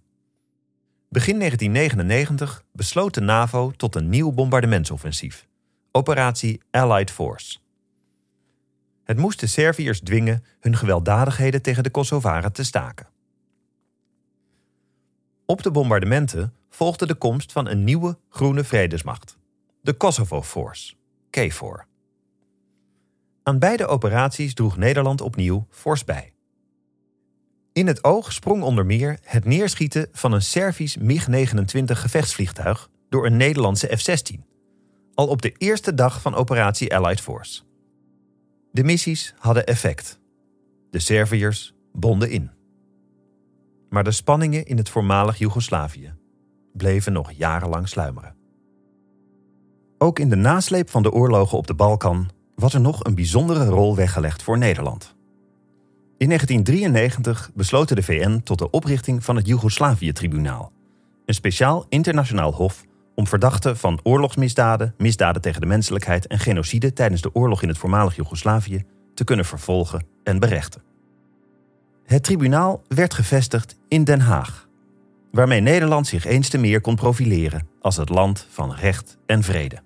Begin 1.09 1.39
1999 1.39 2.65
besloot 2.73 3.15
de 3.15 3.21
NAVO 3.21 3.71
tot 3.71 3.95
een 3.95 4.09
nieuw 4.09 4.33
bombardementsoffensief, 4.33 5.47
operatie 5.93 6.63
Allied 6.71 7.11
Force. 7.11 7.59
Het 9.09 9.19
moest 9.19 9.41
de 9.41 9.47
Serviërs 9.47 10.01
dwingen 10.01 10.45
hun 10.61 10.77
gewelddadigheden 10.77 11.63
tegen 11.63 11.83
de 11.83 11.91
Kosovaren 11.91 12.53
te 12.53 12.65
staken. 12.65 13.09
Op 15.47 15.63
de 15.63 15.71
bombardementen 15.71 16.55
volgde 16.69 17.07
de 17.07 17.15
komst 17.15 17.53
van 17.53 17.69
een 17.69 17.85
nieuwe 17.85 18.19
groene 18.29 18.65
vredesmacht, 18.65 19.39
de 19.83 19.93
Kosovo 19.93 20.43
Force, 20.43 20.95
KFOR. 21.31 21.87
Aan 23.43 23.59
beide 23.59 23.87
operaties 23.87 24.55
droeg 24.55 24.77
Nederland 24.77 25.21
opnieuw 25.21 25.67
fors 25.71 26.05
bij. 26.05 26.33
In 27.73 27.87
het 27.87 28.05
oog 28.05 28.33
sprong 28.33 28.63
onder 28.63 28.87
meer 28.87 29.19
het 29.23 29.45
neerschieten 29.45 30.09
van 30.13 30.33
een 30.33 30.43
Servisch 30.43 30.97
MiG-29 30.97 31.85
gevechtsvliegtuig 31.85 32.91
door 33.09 33.27
een 33.27 33.37
Nederlandse 33.37 33.97
F-16, 33.97 34.41
al 35.15 35.29
op 35.29 35.43
de 35.43 35.53
eerste 35.53 35.95
dag 35.95 36.21
van 36.21 36.35
operatie 36.35 36.97
Allied 36.97 37.21
Force. 37.21 37.67
De 38.79 38.85
missies 38.85 39.35
hadden 39.39 39.67
effect. 39.67 40.21
De 40.91 40.99
Serviërs 40.99 41.75
bonden 41.93 42.31
in. 42.31 42.51
Maar 43.89 44.05
de 44.05 44.11
spanningen 44.11 44.65
in 44.65 44.77
het 44.77 44.89
voormalig 44.89 45.39
Joegoslavië 45.39 46.15
bleven 46.73 47.13
nog 47.13 47.31
jarenlang 47.33 47.89
sluimeren. 47.89 48.35
Ook 49.99 50.19
in 50.19 50.29
de 50.29 50.37
nasleep 50.37 50.91
van 50.91 51.03
de 51.03 51.13
oorlogen 51.13 51.59
op 51.59 51.67
de 51.67 51.75
Balkan 51.75 52.31
was 52.55 52.75
er 52.75 52.81
nog 52.81 53.05
een 53.05 53.15
bijzondere 53.15 53.65
rol 53.65 53.97
weggelegd 53.97 54.43
voor 54.43 54.59
Nederland. 54.59 55.17
In 56.19 56.27
1993 56.27 57.51
besloten 57.55 57.97
de 57.97 58.03
VN 58.03 58.41
tot 58.41 58.59
de 58.59 58.71
oprichting 58.71 59.25
van 59.25 59.37
het 59.37 59.47
Joegoslavië-tribunaal, 59.47 60.73
een 61.25 61.35
speciaal 61.35 61.87
internationaal 61.89 62.53
hof 62.53 62.85
om 63.19 63.27
verdachten 63.27 63.77
van 63.77 64.01
oorlogsmisdaden, 64.03 64.95
misdaden 64.97 65.43
tegen 65.43 65.61
de 65.61 65.67
menselijkheid 65.67 66.27
en 66.27 66.39
genocide 66.39 66.93
tijdens 66.93 67.23
de 67.23 67.35
oorlog 67.35 67.63
in 67.63 67.69
het 67.69 67.79
voormalig 67.79 68.17
Joegoslavië 68.17 68.85
te 69.15 69.25
kunnen 69.25 69.45
vervolgen 69.45 70.07
en 70.25 70.39
berechten. 70.39 70.83
Het 72.05 72.23
tribunaal 72.23 72.83
werd 72.89 73.15
gevestigd 73.15 73.77
in 73.89 74.05
Den 74.05 74.21
Haag, 74.21 74.69
waarmee 75.31 75.61
Nederland 75.61 76.07
zich 76.07 76.25
eens 76.25 76.49
te 76.49 76.59
meer 76.59 76.81
kon 76.81 76.95
profileren 76.95 77.69
als 77.81 77.97
het 77.97 78.09
land 78.09 78.47
van 78.51 78.75
recht 78.75 79.19
en 79.27 79.43
vrede. 79.43 79.79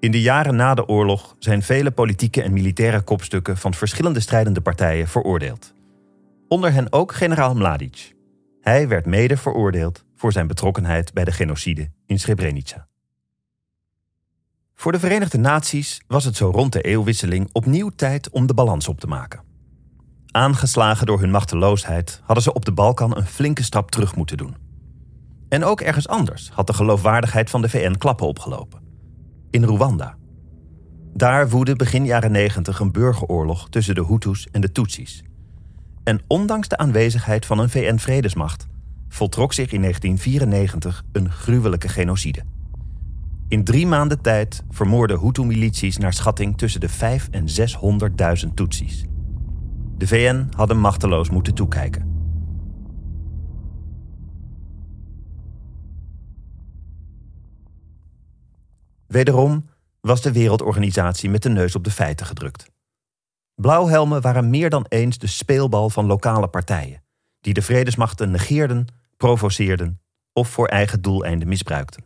In 0.00 0.10
de 0.10 0.20
jaren 0.20 0.56
na 0.56 0.74
de 0.74 0.88
oorlog 0.88 1.36
zijn 1.38 1.62
vele 1.62 1.90
politieke 1.90 2.42
en 2.42 2.52
militaire 2.52 3.00
kopstukken 3.00 3.56
van 3.56 3.74
verschillende 3.74 4.20
strijdende 4.20 4.60
partijen 4.60 5.08
veroordeeld. 5.08 5.74
Onder 6.48 6.72
hen 6.72 6.92
ook 6.92 7.12
generaal 7.12 7.54
Mladic. 7.54 8.14
Hij 8.60 8.88
werd 8.88 9.06
mede 9.06 9.36
veroordeeld 9.36 10.04
voor 10.24 10.32
zijn 10.32 10.46
betrokkenheid 10.46 11.12
bij 11.12 11.24
de 11.24 11.32
genocide 11.32 11.90
in 12.06 12.18
Srebrenica. 12.18 12.86
Voor 14.74 14.92
de 14.92 14.98
Verenigde 14.98 15.38
Naties 15.38 16.00
was 16.06 16.24
het 16.24 16.36
zo 16.36 16.50
rond 16.50 16.72
de 16.72 16.80
eeuwwisseling 16.80 17.48
opnieuw 17.52 17.90
tijd 17.96 18.30
om 18.30 18.46
de 18.46 18.54
balans 18.54 18.88
op 18.88 19.00
te 19.00 19.06
maken. 19.06 19.42
Aangeslagen 20.30 21.06
door 21.06 21.20
hun 21.20 21.30
machteloosheid 21.30 22.20
hadden 22.22 22.44
ze 22.44 22.52
op 22.52 22.64
de 22.64 22.72
Balkan 22.72 23.16
een 23.16 23.26
flinke 23.26 23.62
stap 23.62 23.90
terug 23.90 24.16
moeten 24.16 24.36
doen. 24.36 24.56
En 25.48 25.64
ook 25.64 25.80
ergens 25.80 26.08
anders 26.08 26.50
had 26.50 26.66
de 26.66 26.74
geloofwaardigheid 26.74 27.50
van 27.50 27.62
de 27.62 27.68
VN 27.68 27.98
klappen 27.98 28.26
opgelopen. 28.26 28.80
In 29.50 29.64
Rwanda. 29.64 30.16
Daar 31.14 31.48
woedde 31.48 31.76
begin 31.76 32.04
jaren 32.04 32.32
90 32.32 32.80
een 32.80 32.92
burgeroorlog 32.92 33.68
tussen 33.68 33.94
de 33.94 34.04
Hutus 34.04 34.48
en 34.52 34.60
de 34.60 34.72
Tutsis. 34.72 35.22
En 36.04 36.22
ondanks 36.26 36.68
de 36.68 36.76
aanwezigheid 36.76 37.46
van 37.46 37.58
een 37.58 37.70
VN-vredesmacht 37.70 38.66
voltrok 39.08 39.52
zich 39.52 39.72
in 39.72 39.80
1994 39.80 41.04
een 41.12 41.30
gruwelijke 41.30 41.88
genocide. 41.88 42.42
In 43.48 43.64
drie 43.64 43.86
maanden 43.86 44.20
tijd 44.20 44.62
vermoorden 44.70 45.20
Hutu-milities 45.20 45.96
naar 45.96 46.12
schatting 46.12 46.58
tussen 46.58 46.80
de 46.80 46.88
5 46.88 47.28
en 47.30 47.46
600.000 48.46 48.54
Tutsis. 48.54 49.04
De 49.96 50.06
VN 50.06 50.46
had 50.56 50.68
hem 50.68 50.78
machteloos 50.78 51.30
moeten 51.30 51.54
toekijken. 51.54 52.12
Wederom 59.06 59.64
was 60.00 60.22
de 60.22 60.32
wereldorganisatie 60.32 61.30
met 61.30 61.42
de 61.42 61.48
neus 61.48 61.74
op 61.74 61.84
de 61.84 61.90
feiten 61.90 62.26
gedrukt. 62.26 62.72
Blauwhelmen 63.54 64.20
waren 64.20 64.50
meer 64.50 64.70
dan 64.70 64.86
eens 64.88 65.18
de 65.18 65.26
speelbal 65.26 65.90
van 65.90 66.06
lokale 66.06 66.48
partijen, 66.48 67.02
die 67.44 67.54
de 67.54 67.62
vredesmachten 67.62 68.30
negeerden, 68.30 68.86
provoceerden 69.16 70.00
of 70.32 70.48
voor 70.48 70.68
eigen 70.68 71.02
doeleinden 71.02 71.48
misbruikten. 71.48 72.04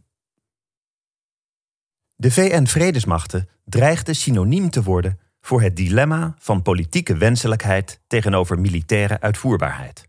De 2.15 2.31
VN-vredesmachten 2.31 3.49
dreigden 3.65 4.17
synoniem 4.17 4.71
te 4.71 4.83
worden 4.83 5.21
voor 5.41 5.63
het 5.63 5.77
dilemma 5.77 6.35
van 6.39 6.63
politieke 6.63 7.17
wenselijkheid 7.17 8.01
tegenover 8.07 8.59
militaire 8.59 9.21
uitvoerbaarheid. 9.21 10.09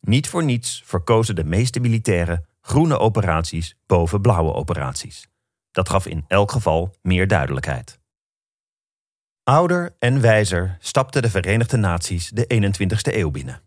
Niet 0.00 0.28
voor 0.28 0.44
niets 0.44 0.82
verkozen 0.84 1.34
de 1.34 1.44
meeste 1.44 1.80
militairen 1.80 2.46
groene 2.60 2.98
operaties 2.98 3.76
boven 3.86 4.20
blauwe 4.20 4.52
operaties. 4.52 5.28
Dat 5.70 5.88
gaf 5.88 6.06
in 6.06 6.24
elk 6.28 6.50
geval 6.50 6.94
meer 7.02 7.26
duidelijkheid. 7.26 8.00
Ouder 9.42 9.94
en 9.98 10.20
wijzer 10.20 10.76
stapten 10.80 11.22
de 11.22 11.30
Verenigde 11.30 11.76
Naties 11.76 12.28
de 12.28 12.44
21ste 12.54 13.14
eeuw 13.14 13.30
binnen. 13.30 13.62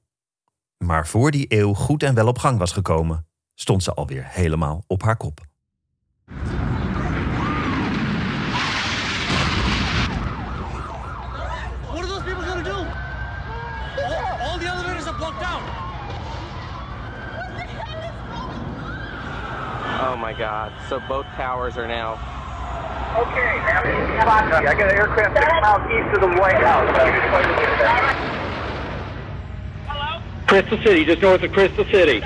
Maar 0.78 1.08
voor 1.08 1.32
die 1.32 1.46
eeuw 1.50 1.74
goed 1.74 2.04
en 2.04 2.14
wel 2.14 2.28
op 2.28 2.38
gang 2.38 2.60
was 2.60 2.72
gekomen, 2.72 3.28
stond 3.54 3.84
ze 3.84 3.94
alweer 3.94 4.26
helemaal 4.28 4.84
op 4.88 5.04
haar 5.04 5.18
kop. 5.18 5.40
Oh 19.98 20.22
my 20.22 20.34
god. 20.34 20.72
So 20.90 21.00
both 21.08 21.26
towers 21.38 21.78
are 21.78 21.88
now. 21.88 22.18
Okay, 23.16 23.58
now, 23.64 24.68
I 24.68 24.76
got 24.76 24.92
an 24.92 24.98
aircraft 24.98 25.38
six 25.38 25.52
miles 25.62 25.92
east 25.92 26.16
of 26.16 26.22
the 26.22 26.28
White 26.42 26.62
House. 26.62 28.45
Crystal 30.48 30.78
City, 30.84 31.06
just 31.06 31.22
north 31.22 31.42
of 31.44 31.52
Crystal 31.52 31.86
City. 31.86 32.20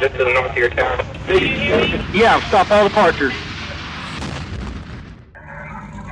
Just 0.00 0.14
to 0.14 0.24
the 0.24 0.32
north 0.32 0.50
of 0.50 0.56
your 0.56 0.70
town. 0.70 1.04
Yeah, 2.14 2.40
stop 2.48 2.70
all 2.70 2.86
departures. 2.88 3.32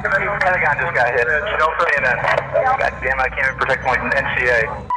Pentagon 0.02 0.76
just 0.80 0.94
got 0.94 1.14
hit. 1.14 1.26
No 1.58 1.68
CNN. 1.78 2.16
God 2.78 2.92
damn, 3.02 3.20
I 3.20 3.28
can't 3.28 3.46
even 3.46 3.58
protect 3.58 3.84
my 3.84 3.96
NCA. 3.96 4.88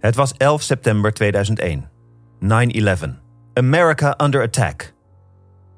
Het 0.00 0.16
was 0.16 0.32
11 0.38 0.60
september 0.60 1.10
2001. 1.10 1.88
9-11. 2.40 3.20
America 3.54 4.14
under 4.18 4.42
attack. 4.42 4.92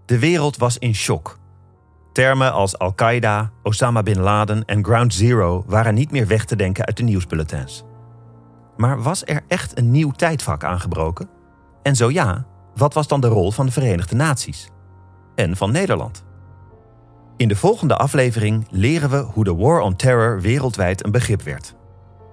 De 0.06 0.18
wereld 0.18 0.58
was 0.58 0.78
in 0.78 0.94
shock. 0.94 1.38
Termen 2.16 2.52
als 2.52 2.78
Al-Qaeda, 2.78 3.50
Osama 3.62 4.02
bin 4.02 4.20
Laden 4.20 4.64
en 4.64 4.84
Ground 4.84 5.14
Zero 5.14 5.64
waren 5.66 5.94
niet 5.94 6.10
meer 6.10 6.26
weg 6.26 6.44
te 6.44 6.56
denken 6.56 6.84
uit 6.84 6.96
de 6.96 7.02
nieuwsbulletins. 7.02 7.84
Maar 8.76 9.02
was 9.02 9.24
er 9.24 9.42
echt 9.48 9.78
een 9.78 9.90
nieuw 9.90 10.10
tijdvak 10.10 10.64
aangebroken? 10.64 11.28
En 11.82 11.96
zo 11.96 12.10
ja, 12.10 12.46
wat 12.74 12.94
was 12.94 13.08
dan 13.08 13.20
de 13.20 13.26
rol 13.26 13.50
van 13.50 13.66
de 13.66 13.72
Verenigde 13.72 14.14
Naties? 14.14 14.68
En 15.34 15.56
van 15.56 15.72
Nederland? 15.72 16.24
In 17.36 17.48
de 17.48 17.56
volgende 17.56 17.96
aflevering 17.96 18.66
leren 18.70 19.10
we 19.10 19.16
hoe 19.16 19.44
de 19.44 19.54
War 19.54 19.80
on 19.80 19.96
Terror 19.96 20.40
wereldwijd 20.40 21.04
een 21.04 21.12
begrip 21.12 21.42
werd. 21.42 21.74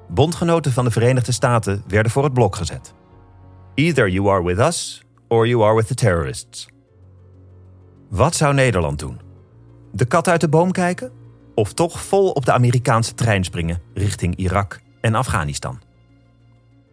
Bondgenoten 0.08 0.72
van 0.72 0.86
de 0.86 0.92
Verenigde 0.92 1.32
Staten 1.32 1.84
werden 1.88 2.12
voor 2.12 2.24
het 2.24 2.34
blok 2.34 2.56
gezet. 2.56 2.94
Either 3.74 4.10
you 4.10 4.30
are 4.30 4.44
with 4.44 4.58
us 4.60 5.04
or 5.28 5.48
you 5.48 5.64
are 5.64 5.76
with 5.76 5.88
the 5.88 5.96
terrorists. 5.96 6.68
Wat 8.10 8.36
zou 8.36 8.54
Nederland 8.54 9.00
doen? 9.00 9.32
De 9.96 10.06
kat 10.06 10.28
uit 10.28 10.42
de 10.42 10.50
boom 10.50 10.72
kijken? 10.72 11.12
Of 11.56 11.74
toch 11.74 12.02
vol 12.02 12.32
op 12.32 12.46
de 12.46 12.52
Amerikaanse 12.52 13.14
trein 13.14 13.44
springen 13.44 13.82
richting 13.94 14.36
Irak 14.36 14.82
en 15.02 15.16
Afghanistan? 15.16 15.82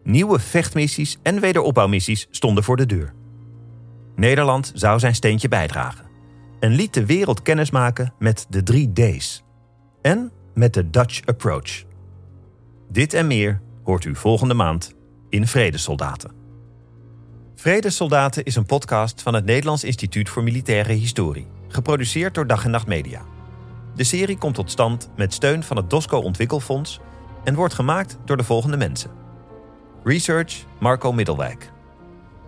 Nieuwe 0.03 0.39
vechtmissies 0.39 1.19
en 1.23 1.41
wederopbouwmissies 1.41 2.27
stonden 2.31 2.65
voor 2.65 2.77
de 2.77 2.87
deur. 2.87 3.13
Nederland 4.17 4.73
zou 4.75 4.99
zijn 4.99 5.15
steentje 5.15 5.49
bijdragen 5.49 6.05
en 6.61 6.71
liet 6.71 6.95
de 6.95 7.07
wereld 7.07 7.43
kennismaken 7.43 8.13
met 8.19 8.47
de 8.49 8.63
drie 8.63 8.93
D's 8.93 9.43
en 10.03 10.33
met 10.55 10.75
de 10.75 10.91
Dutch 10.91 11.27
Approach. 11.27 11.85
Dit 12.89 13.15
en 13.15 13.27
meer 13.27 13.61
hoort 13.85 14.05
u 14.05 14.15
volgende 14.15 14.55
maand 14.55 14.95
in 15.29 15.47
Vredesoldaten. 15.47 16.31
Vredesoldaten 17.55 18.45
is 18.45 18.57
een 18.57 18.67
podcast 18.67 19.23
van 19.23 19.35
het 19.35 19.45
Nederlands 19.45 19.85
Instituut 19.85 20.29
voor 20.29 20.43
Militaire 20.43 20.93
Historie, 20.93 21.47
geproduceerd 21.75 22.35
door 22.35 22.47
Dag 22.47 22.65
en 22.65 22.71
Nacht 22.71 22.87
Media. 22.87 23.23
De 23.95 24.05
serie 24.05 24.39
komt 24.39 24.55
tot 24.55 24.71
stand 24.71 25.11
met 25.17 25.35
steun 25.35 25.63
van 25.63 25.77
het 25.77 25.91
DOSCO 25.91 26.19
Ontwikkelfonds 26.19 27.01
en 27.45 27.55
wordt 27.55 27.75
gemaakt 27.75 28.19
door 28.25 28.37
de 28.37 28.45
volgende 28.45 28.77
mensen. 28.77 29.11
Research 30.05 30.65
Marco 30.79 31.13
Middelwijk. 31.13 31.73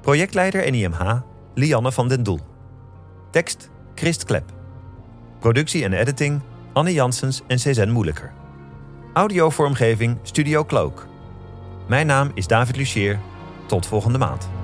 Projectleider 0.01 0.71
NIMH 0.71 1.21
Lianne 1.55 1.93
van 1.93 2.09
den 2.09 2.23
Doel. 2.23 2.41
Tekst 3.31 3.71
Christ 3.95 4.25
Klep. 4.25 4.53
Productie 5.39 5.85
en 5.85 5.93
editing 5.93 6.41
Anne 6.73 6.93
Janssens 6.93 7.43
en 7.47 7.59
Cezanne 7.59 7.93
Moeilijker. 7.93 8.33
Audiovormgeving 9.13 10.19
Studio 10.23 10.65
Cloak. 10.65 11.07
Mijn 11.89 12.07
naam 12.07 12.31
is 12.35 12.47
David 12.47 12.77
Lucier. 12.77 13.19
Tot 13.67 13.87
volgende 13.87 14.19
maand. 14.19 14.62